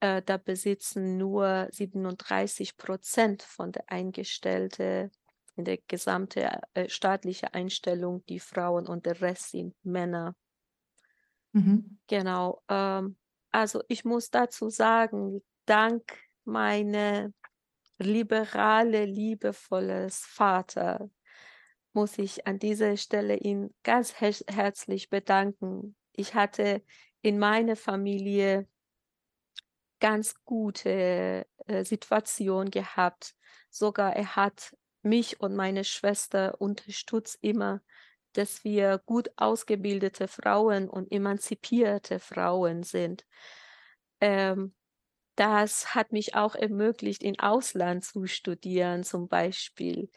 Äh, 0.00 0.22
da 0.22 0.38
besitzen 0.38 1.18
nur 1.18 1.68
37 1.70 2.76
Prozent 2.76 3.42
von 3.42 3.72
der 3.72 3.84
Eingestellten 3.90 5.10
in 5.56 5.64
der 5.64 5.78
gesamten 5.86 6.48
äh, 6.74 6.88
staatlichen 6.88 7.50
Einstellung 7.52 8.24
die 8.26 8.40
Frauen 8.40 8.86
und 8.86 9.06
der 9.06 9.20
Rest 9.20 9.50
sind 9.50 9.74
Männer. 9.82 10.34
Mhm. 11.52 11.98
Genau. 12.06 12.62
Ähm, 12.68 13.16
also 13.50 13.82
ich 13.88 14.04
muss 14.04 14.30
dazu 14.30 14.70
sagen, 14.70 15.42
dank 15.66 16.16
meiner 16.44 17.32
liberale, 18.00 19.04
liebevolles 19.04 20.24
Vater 20.24 21.10
muss 21.92 22.18
ich 22.18 22.46
an 22.46 22.58
dieser 22.58 22.96
Stelle 22.96 23.36
ihn 23.36 23.74
ganz 23.82 24.20
her 24.20 24.34
herzlich 24.48 25.10
bedanken. 25.10 25.96
Ich 26.12 26.34
hatte 26.34 26.82
in 27.22 27.38
meiner 27.38 27.76
Familie 27.76 28.68
ganz 30.00 30.34
gute 30.44 31.46
äh, 31.66 31.84
Situation 31.84 32.70
gehabt. 32.70 33.34
Sogar 33.68 34.16
er 34.16 34.36
hat 34.36 34.76
mich 35.02 35.40
und 35.40 35.54
meine 35.54 35.84
Schwester 35.84 36.60
unterstützt 36.60 37.38
immer, 37.40 37.82
dass 38.32 38.64
wir 38.64 38.98
gut 39.04 39.30
ausgebildete 39.36 40.28
Frauen 40.28 40.88
und 40.88 41.10
emanzipierte 41.10 42.18
Frauen 42.18 42.82
sind. 42.82 43.26
Ähm, 44.20 44.74
das 45.40 45.94
hat 45.94 46.12
mich 46.12 46.34
auch 46.34 46.54
ermöglicht, 46.54 47.22
in 47.22 47.40
Ausland 47.40 48.04
zu 48.04 48.26
studieren 48.26 49.04
zum 49.04 49.28
Beispiel. 49.28 50.10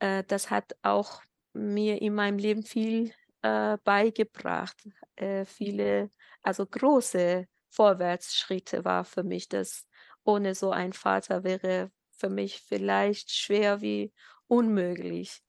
Äh, 0.00 0.24
das 0.24 0.50
hat 0.50 0.76
auch 0.82 1.22
mir 1.54 2.02
in 2.02 2.14
meinem 2.14 2.38
Leben 2.38 2.64
viel 2.64 3.12
äh, 3.42 3.78
beigebracht. 3.84 4.88
Äh, 5.16 5.44
viele, 5.44 6.10
also 6.42 6.66
große 6.66 7.46
Vorwärtsschritte 7.70 8.84
war 8.84 9.04
für 9.04 9.24
mich. 9.24 9.48
Das 9.48 9.86
ohne 10.24 10.54
so 10.56 10.72
ein 10.72 10.92
Vater 10.92 11.44
wäre 11.44 11.92
für 12.10 12.30
mich 12.30 12.60
vielleicht 12.62 13.30
schwer 13.32 13.80
wie 13.80 14.12
unmöglich. 14.48 15.40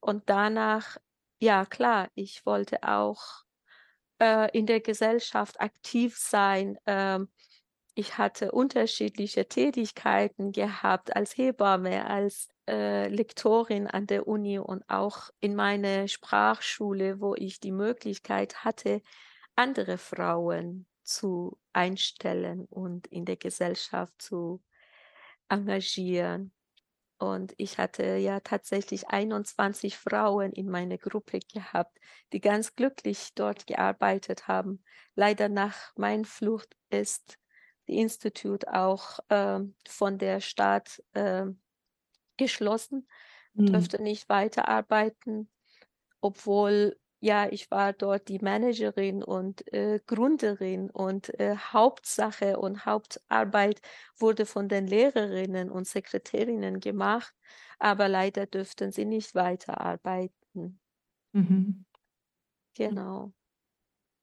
Und 0.00 0.28
danach, 0.30 0.98
ja 1.40 1.64
klar, 1.66 2.10
ich 2.14 2.44
wollte 2.46 2.82
auch 2.84 3.44
äh, 4.20 4.56
in 4.56 4.66
der 4.66 4.80
Gesellschaft 4.80 5.60
aktiv 5.60 6.16
sein. 6.18 6.78
Ähm, 6.86 7.28
ich 7.94 8.18
hatte 8.18 8.52
unterschiedliche 8.52 9.46
Tätigkeiten 9.48 10.52
gehabt 10.52 11.14
als 11.16 11.36
Hebamme, 11.36 12.06
als 12.06 12.48
äh, 12.68 13.08
Lektorin 13.08 13.86
an 13.86 14.06
der 14.06 14.28
Uni 14.28 14.58
und 14.58 14.88
auch 14.88 15.30
in 15.40 15.54
meiner 15.54 16.08
Sprachschule, 16.08 17.20
wo 17.20 17.34
ich 17.34 17.60
die 17.60 17.72
Möglichkeit 17.72 18.64
hatte, 18.64 19.02
andere 19.56 19.98
Frauen 19.98 20.86
zu 21.02 21.58
einstellen 21.72 22.66
und 22.66 23.06
in 23.08 23.24
der 23.24 23.36
Gesellschaft 23.36 24.12
zu 24.18 24.62
engagieren. 25.48 26.52
Und 27.18 27.52
ich 27.58 27.76
hatte 27.76 28.16
ja 28.16 28.40
tatsächlich 28.40 29.08
21 29.08 29.98
Frauen 29.98 30.52
in 30.52 30.70
meiner 30.70 30.96
Gruppe 30.96 31.40
gehabt, 31.52 31.98
die 32.32 32.40
ganz 32.40 32.76
glücklich 32.76 33.34
dort 33.34 33.66
gearbeitet 33.66 34.48
haben. 34.48 34.82
Leider 35.16 35.50
nach 35.50 35.92
meiner 35.96 36.24
Flucht 36.24 36.76
ist 36.88 37.39
die 37.90 37.98
Institut 37.98 38.68
auch 38.68 39.18
äh, 39.28 39.60
von 39.88 40.18
der 40.18 40.40
Stadt 40.40 41.02
äh, 41.12 41.46
geschlossen, 42.36 43.08
mhm. 43.54 43.66
durfte 43.66 44.02
nicht 44.02 44.28
weiterarbeiten, 44.28 45.50
obwohl 46.20 46.96
ja, 47.22 47.46
ich 47.50 47.70
war 47.70 47.92
dort 47.92 48.28
die 48.28 48.38
Managerin 48.38 49.22
und 49.22 49.70
äh, 49.74 50.00
Gründerin 50.06 50.88
und 50.88 51.38
äh, 51.38 51.54
Hauptsache 51.54 52.58
und 52.58 52.86
Hauptarbeit 52.86 53.82
wurde 54.16 54.46
von 54.46 54.70
den 54.70 54.86
Lehrerinnen 54.86 55.70
und 55.70 55.86
Sekretärinnen 55.86 56.80
gemacht, 56.80 57.34
aber 57.78 58.08
leider 58.08 58.46
dürften 58.46 58.90
sie 58.90 59.04
nicht 59.04 59.34
weiterarbeiten. 59.34 60.80
Mhm. 61.32 61.84
Genau. 62.74 63.34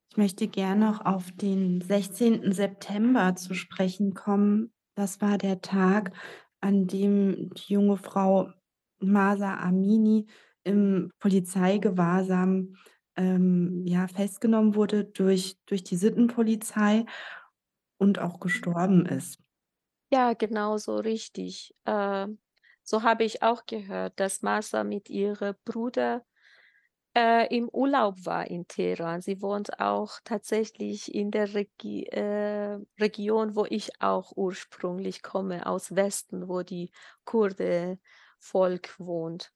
Ich 0.09 0.17
möchte 0.17 0.47
gerne 0.47 0.85
noch 0.85 1.05
auf 1.05 1.31
den 1.31 1.81
16. 1.81 2.51
September 2.51 3.35
zu 3.35 3.53
sprechen 3.53 4.13
kommen. 4.13 4.73
Das 4.95 5.21
war 5.21 5.37
der 5.37 5.61
Tag, 5.61 6.11
an 6.59 6.87
dem 6.87 7.51
die 7.53 7.73
junge 7.73 7.97
Frau 7.97 8.49
Masa 8.99 9.57
Amini 9.57 10.27
im 10.63 11.11
Polizeigewahrsam 11.19 12.75
ähm, 13.15 13.83
ja, 13.85 14.07
festgenommen 14.07 14.75
wurde 14.75 15.05
durch, 15.05 15.57
durch 15.65 15.83
die 15.83 15.97
Sittenpolizei 15.97 17.05
und 17.97 18.19
auch 18.19 18.39
gestorben 18.39 19.05
ist. 19.05 19.39
Ja, 20.11 20.33
genau 20.33 20.77
so 20.77 20.95
richtig. 20.97 21.75
Äh, 21.85 22.27
so 22.83 23.03
habe 23.03 23.23
ich 23.23 23.43
auch 23.43 23.65
gehört, 23.65 24.19
dass 24.19 24.41
Masa 24.41 24.83
mit 24.83 25.09
ihrem 25.09 25.55
Bruder 25.65 26.23
äh, 27.17 27.47
im 27.55 27.67
Urlaub 27.69 28.27
war 28.27 28.45
in 28.45 28.67
Teheran. 28.67 29.21
Sie 29.21 29.41
wohnt 29.41 29.79
auch 29.79 30.19
tatsächlich 30.23 31.13
in 31.15 31.31
der 31.31 31.55
Regi 31.55 32.03
äh, 32.05 32.77
Region, 32.99 33.55
wo 33.55 33.65
ich 33.65 33.99
auch 34.01 34.33
ursprünglich 34.35 35.23
komme, 35.23 35.65
aus 35.65 35.95
Westen, 35.95 36.47
wo 36.47 36.61
die 36.61 36.91
Kurde-Volk 37.25 38.99
wohnt. 38.99 39.51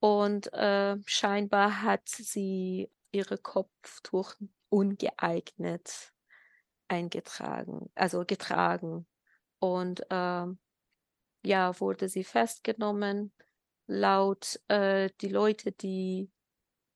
Und 0.00 0.52
äh, 0.52 0.96
scheinbar 1.06 1.82
hat 1.82 2.08
sie 2.08 2.90
ihre 3.12 3.38
Kopftuch 3.38 4.34
ungeeignet 4.68 6.12
eingetragen, 6.88 7.88
also 7.94 8.24
getragen. 8.24 9.06
Und 9.60 10.00
äh, 10.10 10.46
ja, 11.44 11.80
wurde 11.80 12.08
sie 12.08 12.24
festgenommen. 12.24 13.32
Laut 13.86 14.60
äh, 14.66 15.10
die 15.20 15.28
Leute, 15.28 15.70
die 15.70 16.30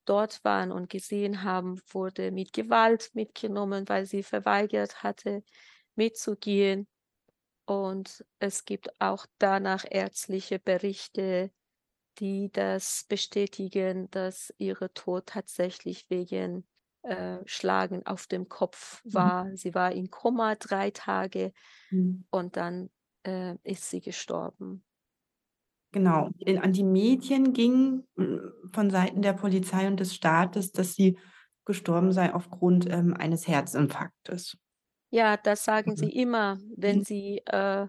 dort 0.05 0.43
waren 0.43 0.71
und 0.71 0.89
gesehen 0.89 1.43
haben, 1.43 1.81
wurde 1.89 2.31
mit 2.31 2.53
Gewalt 2.53 3.11
mitgenommen, 3.13 3.87
weil 3.89 4.05
sie 4.05 4.23
verweigert 4.23 5.03
hatte, 5.03 5.43
mitzugehen. 5.95 6.87
Und 7.65 8.23
es 8.39 8.65
gibt 8.65 8.89
auch 8.99 9.25
danach 9.39 9.85
ärztliche 9.89 10.59
Berichte, 10.59 11.51
die 12.19 12.51
das 12.51 13.05
bestätigen, 13.07 14.09
dass 14.11 14.53
ihre 14.57 14.93
Tod 14.93 15.27
tatsächlich 15.27 16.09
wegen 16.09 16.67
äh, 17.01 17.39
Schlagen 17.45 18.05
auf 18.05 18.27
dem 18.27 18.49
Kopf 18.49 19.03
mhm. 19.03 19.13
war. 19.13 19.43
Mhm. 19.45 19.57
Sie 19.57 19.75
war 19.75 19.91
in 19.91 20.09
Koma 20.09 20.55
drei 20.55 20.91
Tage 20.91 21.53
mhm. 21.89 22.25
und 22.29 22.57
dann 22.57 22.89
äh, 23.23 23.55
ist 23.63 23.89
sie 23.89 24.01
gestorben. 24.01 24.83
Genau, 25.95 26.29
in, 26.39 26.57
an 26.57 26.73
die 26.73 26.83
Medien 26.83 27.53
ging 27.53 28.05
von 28.73 28.89
Seiten 28.89 29.21
der 29.21 29.31
Polizei 29.31 29.87
und 29.87 29.97
des 29.97 30.13
Staates, 30.13 30.73
dass 30.73 30.93
sie 30.93 31.17
gestorben 31.63 32.11
sei 32.11 32.33
aufgrund 32.33 32.85
ähm, 32.89 33.13
eines 33.13 33.47
Herzinfarktes. 33.47 34.57
Ja, 35.09 35.37
das 35.37 35.63
sagen 35.63 35.91
mhm. 35.91 35.95
sie 35.95 36.09
immer, 36.09 36.59
wenn 36.75 36.97
mhm. 36.97 37.03
sie 37.05 37.37
äh, 37.45 37.87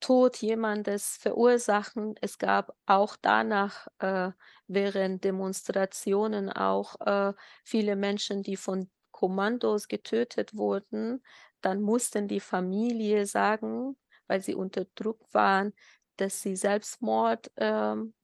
Tod 0.00 0.36
jemandes 0.38 1.18
verursachen. 1.20 2.14
Es 2.22 2.38
gab 2.38 2.74
auch 2.86 3.14
danach 3.20 3.88
äh, 3.98 4.30
während 4.66 5.22
Demonstrationen 5.24 6.48
auch 6.48 6.98
äh, 7.04 7.34
viele 7.62 7.94
Menschen, 7.94 8.42
die 8.42 8.56
von 8.56 8.88
Kommandos 9.10 9.88
getötet 9.88 10.56
wurden. 10.56 11.22
Dann 11.60 11.82
mussten 11.82 12.26
die 12.26 12.40
Familie 12.40 13.26
sagen, 13.26 13.98
weil 14.28 14.40
sie 14.40 14.54
unter 14.54 14.86
Druck 14.94 15.20
waren, 15.34 15.74
dass 16.16 16.42
sie 16.42 16.56
Selbstmord 16.56 17.50
ähm, 17.56 18.14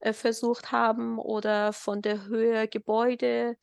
äh, 0.00 0.12
versucht 0.12 0.72
haben 0.72 1.18
oder 1.18 1.72
von 1.72 2.02
der 2.02 2.26
Höhe 2.26 2.68
Gebäude 2.68 3.56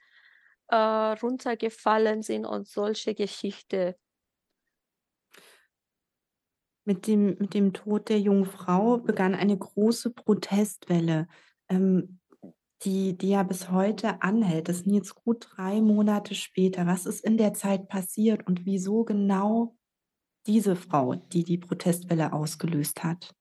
äh, 0.68 0.76
runtergefallen 0.76 2.22
sind 2.24 2.46
und 2.46 2.68
solche 2.68 3.14
Geschichte. 3.14 3.96
Mit 6.86 7.08
dem, 7.08 7.38
mit 7.40 7.54
dem 7.54 7.72
Tod 7.72 8.10
der 8.10 8.20
jungen 8.20 8.46
Frau 8.46 8.98
begann 8.98 9.36
eine 9.36 9.58
große 9.58 10.10
Protestwelle, 10.10 11.28
ähm, 11.70 12.20
die, 12.82 13.18
die 13.18 13.30
ja 13.30 13.44
bis 13.44 13.70
heute 13.70 14.22
anhält. 14.22 14.68
Das 14.68 14.80
sind 14.80 14.94
jetzt 14.94 15.16
gut 15.16 15.48
drei 15.52 15.80
Monate 15.80 16.36
später. 16.36 16.86
Was 16.86 17.06
ist 17.06 17.24
in 17.24 17.38
der 17.38 17.54
Zeit 17.54 17.88
passiert 17.88 18.46
und 18.46 18.66
wieso 18.66 19.06
genau 19.06 19.78
diese 20.47 20.75
Frau, 20.75 21.15
die 21.15 21.43
die 21.43 21.58
Protestwelle 21.58 22.34
ausgelöst 22.34 23.03
hat? 23.03 23.34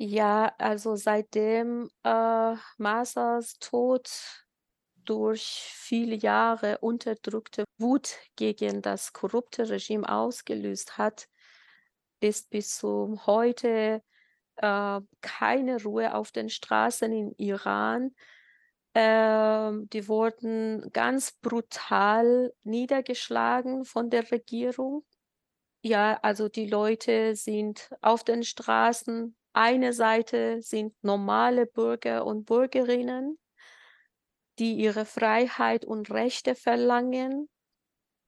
Ja, 0.00 0.52
also 0.58 0.96
seitdem 0.96 1.88
äh, 2.02 2.56
Masas 2.78 3.58
Tod 3.60 4.10
durch 5.04 5.42
viele 5.72 6.16
Jahre 6.16 6.78
unterdrückte 6.78 7.64
Wut 7.78 8.16
gegen 8.36 8.82
das 8.82 9.12
korrupte 9.12 9.68
Regime 9.68 10.08
ausgelöst 10.08 10.98
hat, 10.98 11.28
ist 12.20 12.50
bis 12.50 12.78
zum 12.78 13.26
heute 13.26 14.02
äh, 14.56 15.00
keine 15.22 15.82
Ruhe 15.84 16.14
auf 16.14 16.32
den 16.32 16.50
Straßen 16.50 17.12
in 17.12 17.32
Iran. 17.38 18.14
Äh, 18.94 19.72
die 19.92 20.08
wurden 20.08 20.90
ganz 20.92 21.32
brutal 21.32 22.52
niedergeschlagen 22.64 23.84
von 23.84 24.10
der 24.10 24.30
Regierung. 24.32 25.04
Ja, 25.86 26.18
also 26.22 26.48
die 26.48 26.66
Leute 26.66 27.36
sind 27.36 27.90
auf 28.00 28.24
den 28.24 28.42
Straßen. 28.42 29.36
Eine 29.52 29.92
Seite 29.92 30.62
sind 30.62 30.94
normale 31.04 31.66
Bürger 31.66 32.24
und 32.26 32.46
Bürgerinnen, 32.46 33.38
die 34.58 34.74
ihre 34.74 35.04
Freiheit 35.04 35.84
und 35.84 36.10
Rechte 36.10 36.54
verlangen. 36.54 37.48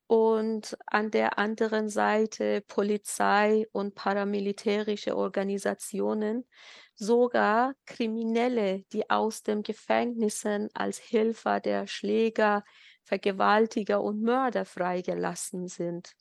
Und 0.08 0.76
an 0.86 1.10
der 1.10 1.38
anderen 1.38 1.88
Seite 1.88 2.62
Polizei 2.68 3.66
und 3.72 3.94
paramilitärische 3.96 5.16
Organisationen, 5.16 6.46
sogar 6.94 7.74
Kriminelle, 7.86 8.84
die 8.92 9.10
aus 9.10 9.42
den 9.42 9.62
Gefängnissen 9.64 10.68
als 10.74 11.00
Helfer 11.12 11.60
der 11.60 11.88
Schläger, 11.88 12.64
Vergewaltiger 13.04 14.02
und 14.02 14.22
Mörder 14.22 14.64
freigelassen 14.64 15.68
sind 15.68 16.14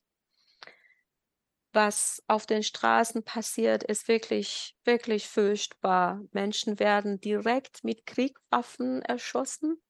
was 1.76 2.24
auf 2.28 2.46
den 2.46 2.64
Straßen 2.64 3.24
passiert, 3.24 3.84
ist 3.84 4.08
wirklich, 4.08 4.78
wirklich 4.86 5.28
furchtbar. 5.28 6.22
Menschen 6.32 6.80
werden 6.80 7.20
direkt 7.20 7.84
mit 7.84 8.06
Kriegwaffen 8.06 9.02
erschossen, 9.02 9.82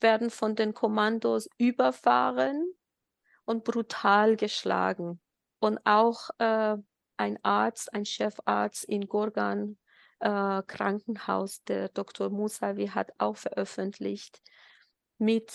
werden 0.00 0.30
von 0.30 0.54
den 0.54 0.74
Kommandos 0.74 1.48
überfahren 1.56 2.74
und 3.44 3.64
brutal 3.64 4.36
geschlagen. 4.36 5.20
Und 5.60 5.80
auch 5.84 6.28
äh, 6.38 6.76
ein 7.16 7.38
Arzt, 7.42 7.94
ein 7.94 8.04
Chefarzt 8.04 8.84
in 8.84 9.08
Gorgan 9.08 9.78
äh, 10.20 10.62
Krankenhaus, 10.66 11.64
der 11.64 11.88
Dr. 11.88 12.28
Musavi, 12.28 12.88
hat 12.88 13.12
auch 13.18 13.36
veröffentlicht 13.36 14.42
mit 15.18 15.52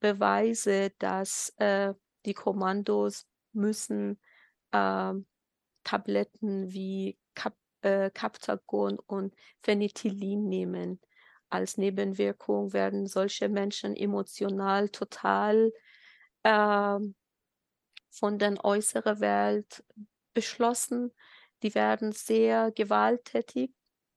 Beweise, 0.00 0.90
dass 0.98 1.54
äh, 1.56 1.94
die 2.26 2.34
Kommandos 2.34 3.26
müssen 3.52 4.20
äh, 4.74 5.14
Tabletten 5.84 6.72
wie 6.72 7.18
Cap 7.34 7.54
äh, 7.82 8.10
Captagon 8.10 8.98
und 8.98 9.34
Phenethylin 9.62 10.48
nehmen. 10.48 11.00
Als 11.50 11.76
Nebenwirkung 11.76 12.72
werden 12.72 13.06
solche 13.06 13.48
Menschen 13.48 13.94
emotional 13.94 14.88
total 14.88 15.72
äh, 16.42 16.98
von 18.10 18.38
der 18.38 18.64
äußeren 18.64 19.20
Welt 19.20 19.84
beschlossen. 20.32 21.12
Die 21.62 21.74
werden 21.74 22.12
sehr 22.12 22.72
gewalttätig 22.72 23.72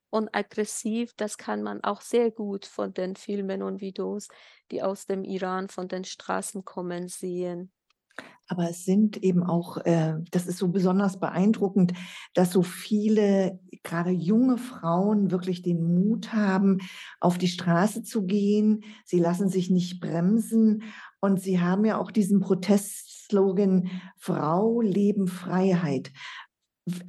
und 0.09 0.33
aggressiv. 0.35 1.13
Das 1.15 1.37
kann 1.37 1.61
man 1.61 1.83
auch 1.83 2.01
sehr 2.01 2.31
gut 2.31 2.65
von 2.65 2.93
den 2.93 3.15
Filmen 3.15 3.61
und 3.61 3.81
Videos, 3.81 4.29
die 4.71 4.81
aus 4.81 5.05
dem 5.05 5.23
Iran 5.23 5.69
von 5.69 5.87
den 5.87 6.05
Straßen 6.05 6.65
kommen, 6.65 7.07
sehen. 7.07 7.71
Aber 8.47 8.69
es 8.69 8.85
sind 8.85 9.17
eben 9.17 9.43
auch, 9.43 9.77
äh, 9.85 10.15
das 10.31 10.47
ist 10.47 10.57
so 10.57 10.69
besonders 10.69 11.19
beeindruckend, 11.19 11.93
dass 12.33 12.51
so 12.51 12.63
viele, 12.63 13.59
gerade 13.83 14.11
junge 14.11 14.57
Frauen, 14.57 15.31
wirklich 15.31 15.61
den 15.61 15.83
Mut 15.93 16.33
haben, 16.33 16.79
auf 17.19 17.37
die 17.37 17.49
Straße 17.49 18.03
zu 18.03 18.25
gehen. 18.25 18.83
Sie 19.05 19.19
lassen 19.19 19.49
sich 19.49 19.69
nicht 19.69 19.99
bremsen. 19.99 20.83
Und 21.19 21.41
sie 21.41 21.59
haben 21.59 21.83
ja 21.83 21.97
auch 21.97 22.11
diesen 22.11 22.39
Protestslogan 22.39 23.89
Frau, 24.17 24.81
Leben, 24.81 25.27
Freiheit. 25.27 26.11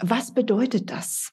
Was 0.03 0.35
bedeutet 0.35 0.91
das? 0.91 1.33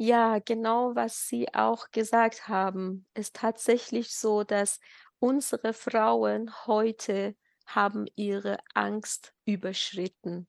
Ja, 0.00 0.38
genau, 0.38 0.94
was 0.94 1.26
Sie 1.26 1.52
auch 1.54 1.90
gesagt 1.90 2.48
haben, 2.48 3.06
ist 3.14 3.34
tatsächlich 3.34 4.14
so, 4.14 4.44
dass 4.44 4.78
unsere 5.18 5.72
Frauen 5.72 6.52
heute 6.66 7.34
haben 7.68 8.06
ihre 8.16 8.58
Angst 8.74 9.34
überschritten. 9.44 10.48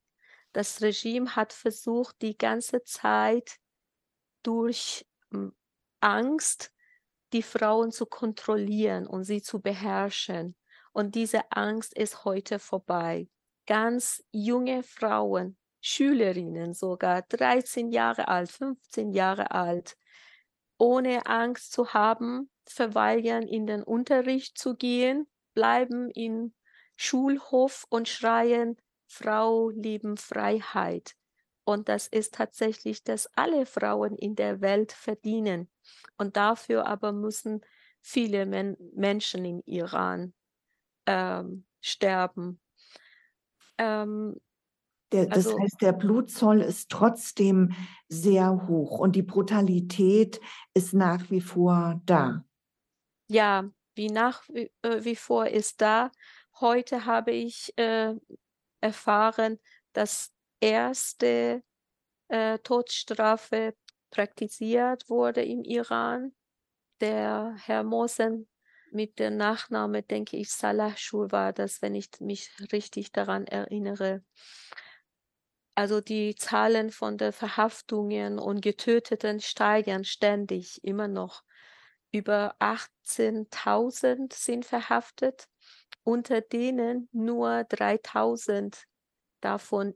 Das 0.53 0.82
Regime 0.82 1.36
hat 1.36 1.53
versucht, 1.53 2.21
die 2.21 2.38
ganze 2.38 2.84
Zeit 2.84 3.58
durch 4.41 5.05
hm, 5.32 5.53
Angst 5.99 6.71
die 7.34 7.43
Frauen 7.43 7.91
zu 7.91 8.05
kontrollieren 8.05 9.05
und 9.05 9.23
sie 9.23 9.41
zu 9.41 9.62
beherrschen. 9.62 10.55
Und 10.91 11.13
diese 11.15 11.51
Angst 11.51 11.95
ist 11.95 12.25
heute 12.25 12.58
vorbei. 12.58 13.29
Ganz 13.67 14.23
junge 14.32 14.82
Frauen, 14.82 15.58
Schülerinnen 15.82 16.73
sogar, 16.73 17.21
13 17.21 17.91
Jahre 17.91 18.27
alt, 18.27 18.49
15 18.49 19.12
Jahre 19.12 19.51
alt, 19.51 19.95
ohne 20.79 21.27
Angst 21.27 21.73
zu 21.73 21.93
haben, 21.93 22.49
verweigern, 22.65 23.43
in 23.43 23.67
den 23.67 23.84
Unterricht 23.84 24.58
zu 24.58 24.75
gehen, 24.75 25.27
bleiben 25.53 26.10
in 26.10 26.53
Schulhof 27.01 27.85
und 27.88 28.09
schreien, 28.09 28.75
Frau 29.07 29.69
lieben 29.69 30.17
Freiheit. 30.17 31.15
Und 31.63 31.88
das 31.88 32.07
ist 32.07 32.33
tatsächlich, 32.33 33.05
dass 33.05 33.29
alle 33.38 33.65
Frauen 33.65 34.17
in 34.17 34.35
der 34.35 34.59
Welt 34.59 34.91
verdienen. 34.91 35.69
Und 36.17 36.35
dafür 36.35 36.85
aber 36.88 37.13
müssen 37.13 37.62
viele 38.01 38.45
Men 38.45 38.75
Menschen 38.93 39.45
im 39.45 39.63
Iran 39.65 40.33
ähm, 41.05 41.63
sterben. 41.79 42.59
Ähm, 43.77 44.35
der, 45.13 45.27
das 45.27 45.47
also, 45.47 45.57
heißt, 45.57 45.81
der 45.81 45.93
Blutzoll 45.93 46.59
ist 46.59 46.89
trotzdem 46.89 47.71
sehr 48.09 48.67
hoch 48.67 48.99
und 48.99 49.15
die 49.15 49.23
Brutalität 49.23 50.41
ist 50.73 50.93
nach 50.93 51.31
wie 51.31 51.41
vor 51.41 52.01
da. 52.05 52.43
Ja, 53.29 53.69
wie 53.95 54.09
nach 54.09 54.43
wie, 54.49 54.69
äh, 54.81 55.05
wie 55.05 55.15
vor 55.15 55.47
ist 55.47 55.79
da. 55.81 56.12
Heute 56.62 57.06
habe 57.06 57.32
ich 57.32 57.78
äh, 57.78 58.15
erfahren, 58.82 59.60
dass 59.93 60.34
erste 60.60 61.63
äh, 62.28 62.60
Todesstrafe 62.60 63.76
praktiziert 64.12 65.10
wurde 65.10 65.43
im 65.43 65.63
Iran. 65.63 66.34
Der 67.00 67.56
Herr 67.63 67.84
Mosen 67.84 68.50
mit 68.91 69.19
dem 69.19 69.38
Nachname, 69.38 70.04
denke 70.04 70.36
ich, 70.36 70.52
Salah 70.52 70.98
Shur 70.98 71.32
war 71.32 71.54
das, 71.54 71.82
wenn 71.82 71.95
ich 71.95 72.10
mich 72.19 72.52
richtig 72.74 73.13
daran 73.13 73.45
erinnere. 73.48 74.24
Also 75.76 76.02
die 76.02 76.36
Zahlen 76.36 76.89
von 76.89 77.17
den 77.17 77.32
Verhaftungen 77.32 78.38
und 78.38 78.62
Getöteten 78.62 79.39
steigen 79.39 80.04
ständig 80.04 80.84
immer 80.84 81.08
noch. 81.08 81.43
Über 82.12 82.56
18.000 82.60 84.34
sind 84.34 84.65
verhaftet, 84.65 85.48
unter 86.10 86.41
denen 86.41 87.08
nur 87.12 87.50
3.000 87.69 88.76
davon 89.41 89.93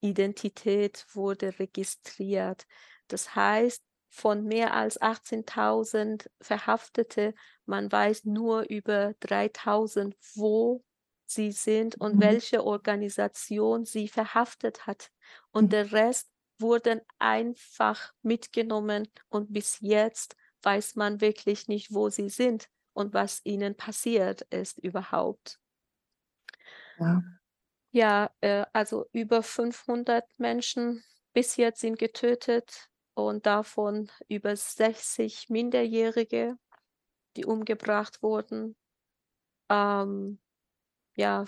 Identität 0.00 1.04
wurde 1.12 1.58
registriert. 1.58 2.64
Das 3.08 3.34
heißt, 3.34 3.82
von 4.08 4.44
mehr 4.44 4.72
als 4.72 5.00
18.000 5.00 6.28
Verhaftete, 6.40 7.34
man 7.66 7.90
weiß 7.90 8.24
nur 8.24 8.70
über 8.70 9.14
3.000, 9.20 10.14
wo 10.36 10.84
sie 11.26 11.50
sind 11.50 11.96
und 11.96 12.14
mhm. 12.14 12.20
welche 12.20 12.64
Organisation 12.64 13.84
sie 13.84 14.06
verhaftet 14.06 14.86
hat. 14.86 15.10
Und 15.50 15.64
mhm. 15.64 15.70
der 15.70 15.90
Rest 15.92 16.30
wurden 16.60 17.00
einfach 17.18 18.12
mitgenommen 18.22 19.08
und 19.28 19.52
bis 19.52 19.78
jetzt 19.80 20.36
weiß 20.62 20.94
man 20.94 21.20
wirklich 21.20 21.66
nicht, 21.66 21.92
wo 21.92 22.10
sie 22.10 22.28
sind 22.28 22.68
und 22.98 23.14
was 23.14 23.40
ihnen 23.44 23.76
passiert 23.76 24.42
ist 24.50 24.78
überhaupt. 24.78 25.60
Ja, 26.98 27.22
ja 27.92 28.30
äh, 28.40 28.66
also 28.72 29.06
über 29.12 29.44
500 29.44 30.24
Menschen 30.36 31.04
bis 31.32 31.56
jetzt 31.56 31.80
sind 31.80 31.96
getötet 31.96 32.90
und 33.14 33.46
davon 33.46 34.10
über 34.26 34.56
60 34.56 35.48
Minderjährige, 35.48 36.58
die 37.36 37.44
umgebracht 37.44 38.20
wurden. 38.20 38.74
Ähm, 39.68 40.40
ja, 41.16 41.44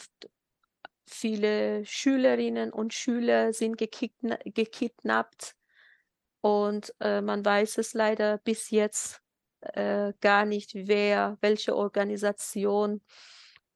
viele 1.08 1.84
Schülerinnen 1.84 2.72
und 2.72 2.94
Schüler 2.94 3.52
sind 3.52 3.76
gekidna 3.76 4.38
gekidnappt 4.44 5.56
und 6.42 6.94
äh, 7.00 7.20
man 7.20 7.44
weiß 7.44 7.78
es 7.78 7.92
leider 7.92 8.38
bis 8.38 8.70
jetzt 8.70 9.19
äh, 9.60 10.12
gar 10.20 10.44
nicht, 10.46 10.74
wer, 10.74 11.38
welche 11.40 11.76
Organisation 11.76 13.00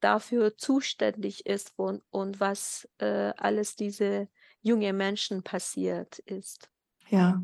dafür 0.01 0.57
zuständig 0.57 1.47
ist 1.47 1.73
und, 1.77 2.03
und 2.11 2.41
was 2.41 2.89
äh, 2.99 3.33
alles 3.37 3.77
diese 3.77 4.29
junge 4.61 4.93
Menschen 4.93 5.43
passiert 5.43 6.19
ist. 6.21 6.71
Ja, 7.09 7.43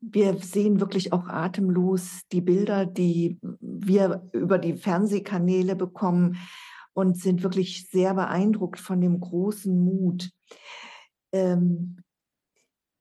wir 0.00 0.38
sehen 0.38 0.80
wirklich 0.80 1.12
auch 1.12 1.28
atemlos 1.28 2.22
die 2.32 2.40
Bilder, 2.40 2.86
die 2.86 3.38
wir 3.60 4.28
über 4.32 4.58
die 4.58 4.74
Fernsehkanäle 4.74 5.76
bekommen 5.76 6.38
und 6.94 7.18
sind 7.18 7.42
wirklich 7.42 7.88
sehr 7.90 8.14
beeindruckt 8.14 8.80
von 8.80 9.00
dem 9.00 9.20
großen 9.20 9.78
Mut. 9.78 10.30
Ähm, 11.32 11.98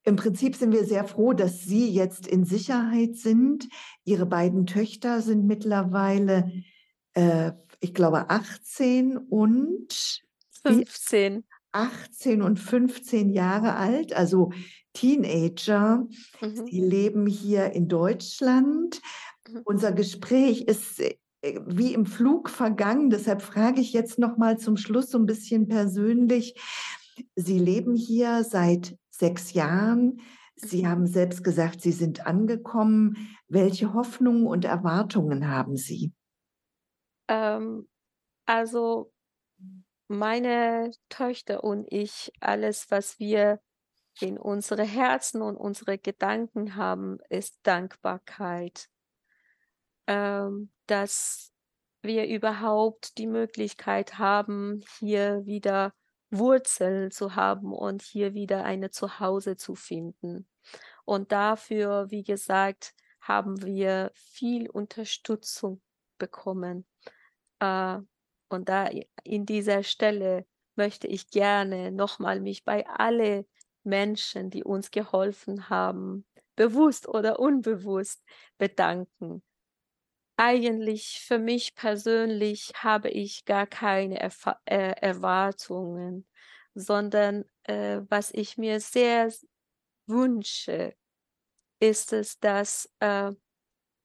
Im 0.05 0.15
Prinzip 0.15 0.55
sind 0.55 0.71
wir 0.71 0.85
sehr 0.85 1.03
froh, 1.03 1.33
dass 1.33 1.63
Sie 1.63 1.89
jetzt 1.89 2.27
in 2.27 2.45
Sicherheit 2.45 3.15
sind. 3.15 3.67
Ihre 4.03 4.27
beiden 4.27 4.67
Töchter 4.67 5.21
sind 5.21 5.45
mittlerweile, 5.45 6.51
äh, 7.13 7.51
ich 7.79 7.95
glaube, 7.95 8.29
18 8.29 9.17
und 9.17 10.23
15. 10.63 11.43
18 11.71 12.41
und 12.43 12.59
15 12.59 13.31
Jahre 13.31 13.75
alt, 13.75 14.13
also 14.13 14.51
Teenager. 14.93 16.07
Mhm. 16.39 16.67
Sie 16.67 16.79
leben 16.79 17.25
hier 17.25 17.71
in 17.73 17.87
Deutschland. 17.87 19.01
Mhm. 19.49 19.61
Unser 19.65 19.91
Gespräch 19.91 20.61
ist 20.61 20.99
äh, 20.99 21.15
wie 21.65 21.95
im 21.95 22.05
Flug 22.05 22.51
vergangen. 22.51 23.09
Deshalb 23.09 23.41
frage 23.41 23.81
ich 23.81 23.91
jetzt 23.91 24.19
noch 24.19 24.37
mal 24.37 24.59
zum 24.59 24.77
Schluss 24.77 25.09
so 25.09 25.17
ein 25.17 25.25
bisschen 25.25 25.67
persönlich. 25.67 26.55
Sie 27.35 27.59
leben 27.59 27.95
hier 27.95 28.43
seit 28.43 28.97
sechs 29.17 29.53
Jahren. 29.53 30.21
Sie 30.55 30.83
mhm. 30.83 30.87
haben 30.87 31.07
selbst 31.07 31.43
gesagt, 31.43 31.81
Sie 31.81 31.91
sind 31.91 32.25
angekommen. 32.25 33.35
Welche 33.47 33.93
Hoffnungen 33.93 34.47
und 34.47 34.65
Erwartungen 34.65 35.49
haben 35.49 35.75
Sie? 35.75 36.13
Ähm, 37.27 37.87
also 38.45 39.11
meine 40.07 40.91
Töchter 41.09 41.63
und 41.63 41.91
ich, 41.91 42.31
alles, 42.39 42.87
was 42.89 43.19
wir 43.19 43.59
in 44.21 44.37
unsere 44.37 44.83
Herzen 44.83 45.41
und 45.41 45.57
unsere 45.57 45.97
Gedanken 45.97 46.75
haben, 46.75 47.17
ist 47.29 47.59
Dankbarkeit. 47.63 48.87
Ähm, 50.07 50.71
dass 50.85 51.51
wir 52.01 52.27
überhaupt 52.27 53.17
die 53.17 53.27
Möglichkeit 53.27 54.19
haben, 54.19 54.81
hier 54.99 55.45
wieder 55.45 55.93
Wurzeln 56.31 57.11
zu 57.11 57.35
haben 57.35 57.73
und 57.73 58.01
hier 58.01 58.33
wieder 58.33 58.65
eine 58.65 58.91
Zuhause 58.91 59.57
zu 59.57 59.75
finden. 59.75 60.47
Und 61.05 61.31
dafür, 61.31 62.09
wie 62.09 62.23
gesagt, 62.23 62.93
haben 63.21 63.63
wir 63.63 64.11
viel 64.13 64.69
Unterstützung 64.69 65.81
bekommen. 66.17 66.85
Äh, 67.59 67.99
und 68.49 68.69
da 68.69 68.89
in 69.23 69.45
dieser 69.45 69.83
Stelle 69.83 70.45
möchte 70.75 71.07
ich 71.07 71.29
gerne 71.29 71.91
nochmal 71.91 72.39
mich 72.41 72.63
bei 72.63 72.87
alle 72.87 73.45
Menschen, 73.83 74.49
die 74.49 74.63
uns 74.63 74.91
geholfen 74.91 75.69
haben, 75.69 76.25
bewusst 76.55 77.07
oder 77.07 77.39
unbewusst 77.39 78.23
bedanken. 78.57 79.43
Eigentlich 80.37 81.21
für 81.21 81.39
mich 81.39 81.75
persönlich 81.75 82.73
habe 82.75 83.09
ich 83.09 83.45
gar 83.45 83.65
keine 83.67 84.19
Erf 84.19 84.45
äh, 84.65 84.91
Erwartungen, 85.01 86.27
sondern 86.73 87.45
äh, 87.63 88.01
was 88.09 88.31
ich 88.31 88.57
mir 88.57 88.81
sehr 88.81 89.31
wünsche, 90.07 90.93
ist 91.79 92.13
es, 92.13 92.39
dass 92.39 92.91
äh, 92.99 93.31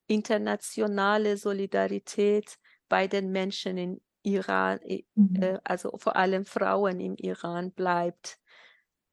internationale 0.06 1.36
Solidarität 1.36 2.58
bei 2.88 3.06
den 3.06 3.30
Menschen 3.30 3.78
in 3.78 4.00
Iran, 4.22 4.80
mhm. 5.14 5.42
äh, 5.42 5.58
also 5.64 5.96
vor 5.98 6.16
allem 6.16 6.44
Frauen 6.44 7.00
im 7.00 7.16
Iran 7.16 7.72
bleibt, 7.72 8.38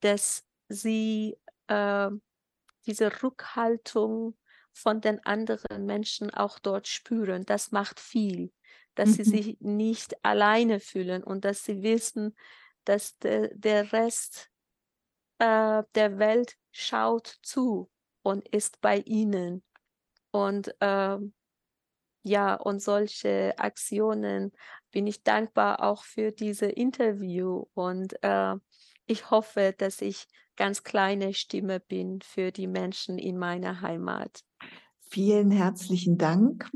dass 0.01 0.45
sie 0.69 1.38
äh, 1.67 2.10
diese 2.86 3.23
Rückhaltung 3.23 4.38
von 4.77 5.01
den 5.01 5.23
anderen 5.25 5.85
Menschen 5.85 6.31
auch 6.33 6.59
dort 6.59 6.87
spüren. 6.87 7.45
Das 7.45 7.71
macht 7.71 7.99
viel, 7.99 8.51
dass 8.95 9.09
mhm. 9.09 9.13
sie 9.13 9.23
sich 9.23 9.57
nicht 9.59 10.23
alleine 10.23 10.79
fühlen 10.79 11.23
und 11.23 11.45
dass 11.45 11.63
sie 11.63 11.83
wissen, 11.83 12.35
dass 12.85 13.17
de, 13.17 13.51
der 13.53 13.91
Rest 13.91 14.49
äh, 15.39 15.83
der 15.95 16.19
Welt 16.19 16.55
schaut 16.71 17.39
zu 17.41 17.89
und 18.21 18.47
ist 18.49 18.81
bei 18.81 18.99
ihnen. 18.99 19.63
Und 20.31 20.73
äh, 20.79 21.17
ja, 22.23 22.55
und 22.55 22.81
solche 22.81 23.57
Aktionen 23.57 24.51
bin 24.91 25.07
ich 25.07 25.23
dankbar 25.23 25.83
auch 25.83 26.03
für 26.03 26.31
diese 26.31 26.67
Interview 26.67 27.65
und 27.73 28.21
äh, 28.21 28.55
ich 29.08 29.32
hoffe, 29.32 29.74
dass 29.78 30.02
ich 30.02 30.28
ganz 30.56 30.84
kleine 30.84 31.34
Stimme 31.34 31.80
bin 31.80 32.20
für 32.22 32.52
die 32.52 32.67
Menschen 32.67 33.17
in 33.17 33.38
meiner 33.38 33.82
Heimat. 33.82 34.43
Vielen 35.10 35.52
herzlichen 35.52 36.17
Dank. 36.17 36.70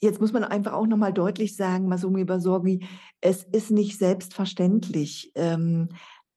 Jetzt 0.00 0.20
muss 0.20 0.32
man 0.32 0.44
einfach 0.44 0.74
auch 0.74 0.86
nochmal 0.86 1.12
deutlich 1.12 1.56
sagen, 1.56 1.88
Masumi 1.88 2.24
Basorgi, 2.24 2.86
es 3.20 3.42
ist 3.44 3.70
nicht 3.70 3.98
selbstverständlich, 3.98 5.32
ähm, 5.34 5.88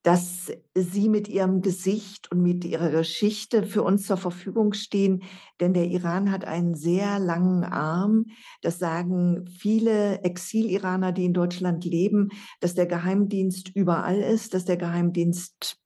dass 0.04 0.52
Sie 0.76 1.10
mit 1.10 1.28
Ihrem 1.28 1.62
Gesicht 1.62 2.32
und 2.32 2.42
mit 2.42 2.64
Ihrer 2.64 2.90
Geschichte 2.90 3.64
für 3.64 3.84
uns 3.84 4.06
zur 4.06 4.18
Verfügung 4.18 4.74
stehen. 4.74 5.24
Denn 5.60 5.74
der 5.74 5.88
Iran 5.88 6.32
hat 6.32 6.46
einen 6.46 6.76
sehr 6.76 7.20
langen 7.20 7.64
Arm. 7.64 8.26
Das 8.62 8.80
sagen 8.80 9.46
viele 9.48 10.22
Exil-Iraner, 10.24 11.12
die 11.12 11.26
in 11.26 11.34
Deutschland 11.34 11.84
leben, 11.84 12.30
dass 12.62 12.76
der 12.76 12.86
Geheimdienst 12.86 13.76
überall 13.76 14.20
ist, 14.20 14.54
dass 14.54 14.66
der 14.66 14.78
Geheimdienst 14.78 15.80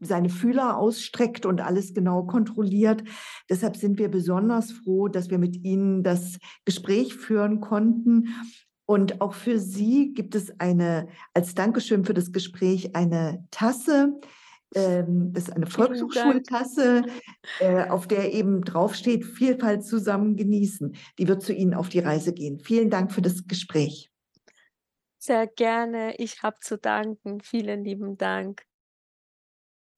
seine 0.00 0.28
Fühler 0.28 0.76
ausstreckt 0.76 1.46
und 1.46 1.60
alles 1.60 1.94
genau 1.94 2.24
kontrolliert. 2.24 3.02
Deshalb 3.50 3.76
sind 3.76 3.98
wir 3.98 4.08
besonders 4.08 4.72
froh, 4.72 5.08
dass 5.08 5.30
wir 5.30 5.38
mit 5.38 5.56
Ihnen 5.64 6.02
das 6.02 6.38
Gespräch 6.64 7.14
führen 7.14 7.60
konnten. 7.60 8.28
Und 8.90 9.20
auch 9.20 9.34
für 9.34 9.58
Sie 9.58 10.14
gibt 10.14 10.34
es 10.34 10.58
eine, 10.58 11.08
als 11.34 11.54
Dankeschön 11.54 12.06
für 12.06 12.14
das 12.14 12.32
Gespräch, 12.32 12.96
eine 12.96 13.46
Tasse. 13.50 14.18
Ähm, 14.74 15.30
das 15.34 15.44
ist 15.44 15.54
eine 15.54 15.66
Volkshochschultasse, 15.66 17.02
äh, 17.60 17.86
auf 17.90 18.08
der 18.08 18.32
eben 18.32 18.62
draufsteht, 18.62 19.26
Vielfalt 19.26 19.84
zusammen 19.84 20.36
genießen. 20.36 20.96
Die 21.18 21.28
wird 21.28 21.42
zu 21.42 21.52
Ihnen 21.52 21.74
auf 21.74 21.90
die 21.90 21.98
Reise 21.98 22.32
gehen. 22.32 22.60
Vielen 22.60 22.88
Dank 22.88 23.12
für 23.12 23.20
das 23.20 23.46
Gespräch. 23.46 24.10
Sehr 25.18 25.46
gerne. 25.46 26.14
Ich 26.16 26.42
habe 26.42 26.56
zu 26.62 26.78
danken. 26.78 27.42
Vielen 27.42 27.84
lieben 27.84 28.16
Dank. 28.16 28.67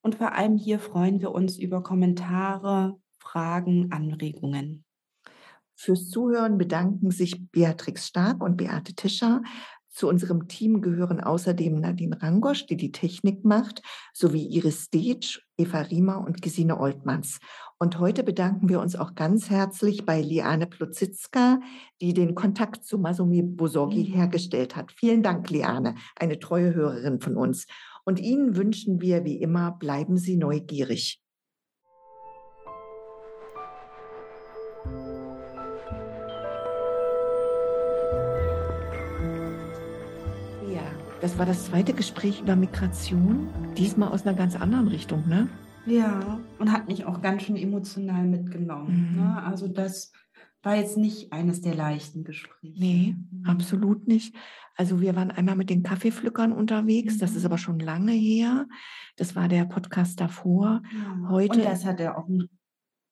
Und 0.00 0.14
vor 0.14 0.32
allem 0.32 0.56
hier 0.56 0.78
freuen 0.78 1.20
wir 1.20 1.32
uns 1.32 1.58
über 1.58 1.82
Kommentare, 1.82 2.98
Fragen, 3.18 3.92
Anregungen. 3.92 4.83
Fürs 5.76 6.08
Zuhören 6.10 6.58
bedanken 6.58 7.10
sich 7.10 7.50
Beatrix 7.50 8.06
Stark 8.06 8.42
und 8.42 8.56
Beate 8.56 8.94
Tischer. 8.94 9.42
Zu 9.94 10.08
unserem 10.08 10.48
Team 10.48 10.80
gehören 10.80 11.20
außerdem 11.20 11.78
Nadine 11.78 12.20
Rangosch, 12.20 12.66
die 12.66 12.76
die 12.76 12.90
Technik 12.90 13.44
macht, 13.44 13.80
sowie 14.12 14.44
Iris 14.44 14.86
Stage, 14.86 15.40
Eva 15.56 15.82
Riemer 15.82 16.18
und 16.18 16.42
Gesine 16.42 16.80
Oltmanns. 16.80 17.38
Und 17.78 18.00
heute 18.00 18.24
bedanken 18.24 18.68
wir 18.68 18.80
uns 18.80 18.96
auch 18.96 19.14
ganz 19.14 19.50
herzlich 19.50 20.04
bei 20.04 20.20
Liane 20.20 20.66
Pluzitzka, 20.66 21.60
die 22.00 22.12
den 22.12 22.34
Kontakt 22.34 22.84
zu 22.84 22.98
Masumi 22.98 23.42
Bosorgi 23.42 24.08
mhm. 24.08 24.14
hergestellt 24.14 24.74
hat. 24.74 24.90
Vielen 24.90 25.22
Dank, 25.22 25.48
Liane, 25.50 25.94
eine 26.16 26.40
treue 26.40 26.74
Hörerin 26.74 27.20
von 27.20 27.36
uns. 27.36 27.66
Und 28.04 28.18
Ihnen 28.18 28.56
wünschen 28.56 29.00
wir 29.00 29.24
wie 29.24 29.40
immer, 29.40 29.72
bleiben 29.72 30.16
Sie 30.16 30.36
neugierig. 30.36 31.23
Das 41.24 41.38
war 41.38 41.46
das 41.46 41.64
zweite 41.64 41.94
Gespräch 41.94 42.42
über 42.42 42.54
Migration, 42.54 43.48
diesmal 43.78 44.10
aus 44.10 44.26
einer 44.26 44.36
ganz 44.36 44.56
anderen 44.56 44.88
Richtung, 44.88 45.26
ne? 45.26 45.48
Ja, 45.86 46.38
und 46.58 46.70
hat 46.70 46.86
mich 46.86 47.06
auch 47.06 47.22
ganz 47.22 47.44
schön 47.44 47.56
emotional 47.56 48.26
mitgenommen. 48.26 49.12
Mhm. 49.12 49.22
Ne? 49.22 49.42
Also 49.42 49.66
das 49.66 50.12
war 50.62 50.76
jetzt 50.76 50.98
nicht 50.98 51.32
eines 51.32 51.62
der 51.62 51.74
leichten 51.76 52.24
Gespräche. 52.24 52.78
Nee, 52.78 53.16
mhm. 53.16 53.46
absolut 53.46 54.06
nicht. 54.06 54.36
Also 54.76 55.00
wir 55.00 55.16
waren 55.16 55.30
einmal 55.30 55.56
mit 55.56 55.70
den 55.70 55.82
Kaffeepflückern 55.82 56.52
unterwegs, 56.52 57.14
mhm. 57.14 57.20
das 57.20 57.34
ist 57.34 57.46
aber 57.46 57.56
schon 57.56 57.78
lange 57.78 58.12
her. 58.12 58.66
Das 59.16 59.34
war 59.34 59.48
der 59.48 59.64
Podcast 59.64 60.20
davor. 60.20 60.82
Ja. 60.92 61.30
Heute. 61.30 61.58
Und 61.58 61.64
das 61.64 61.86
hat 61.86 62.00
er 62.00 62.18
auch 62.18 62.28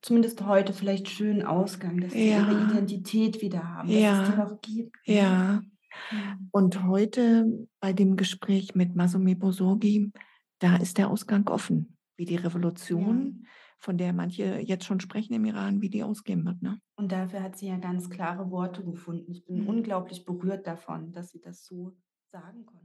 zumindest 0.02 0.44
heute 0.44 0.74
vielleicht 0.74 1.08
schönen 1.08 1.46
Ausgang, 1.46 1.98
dass 1.98 2.12
sie 2.12 2.28
ja. 2.28 2.40
ihre 2.42 2.62
Identität 2.66 3.40
wieder 3.40 3.66
haben, 3.66 3.88
dass 3.88 3.96
ja. 3.96 4.22
es 4.22 4.30
die 4.30 4.36
noch 4.36 4.60
gibt. 4.60 4.96
Ja. 5.06 5.62
Mhm. 6.10 6.48
Und 6.50 6.84
heute 6.84 7.66
bei 7.80 7.92
dem 7.92 8.16
Gespräch 8.16 8.74
mit 8.74 8.94
Masumi 8.94 9.34
Bosorgi, 9.34 10.12
da 10.58 10.76
ist 10.76 10.98
der 10.98 11.10
Ausgang 11.10 11.48
offen, 11.48 11.96
wie 12.16 12.24
die 12.24 12.36
Revolution, 12.36 13.40
ja. 13.42 13.48
von 13.78 13.98
der 13.98 14.12
manche 14.12 14.60
jetzt 14.60 14.84
schon 14.84 15.00
sprechen 15.00 15.34
im 15.34 15.44
Iran, 15.44 15.80
wie 15.80 15.90
die 15.90 16.02
ausgehen 16.02 16.44
wird. 16.44 16.62
Ne? 16.62 16.78
Und 16.96 17.12
dafür 17.12 17.42
hat 17.42 17.56
sie 17.56 17.68
ja 17.68 17.76
ganz 17.78 18.10
klare 18.10 18.50
Worte 18.50 18.84
gefunden. 18.84 19.30
Ich 19.30 19.44
bin 19.44 19.62
mhm. 19.62 19.68
unglaublich 19.68 20.24
berührt 20.24 20.66
davon, 20.66 21.12
dass 21.12 21.30
sie 21.30 21.40
das 21.40 21.64
so 21.64 21.96
sagen 22.30 22.64
konnte. 22.64 22.81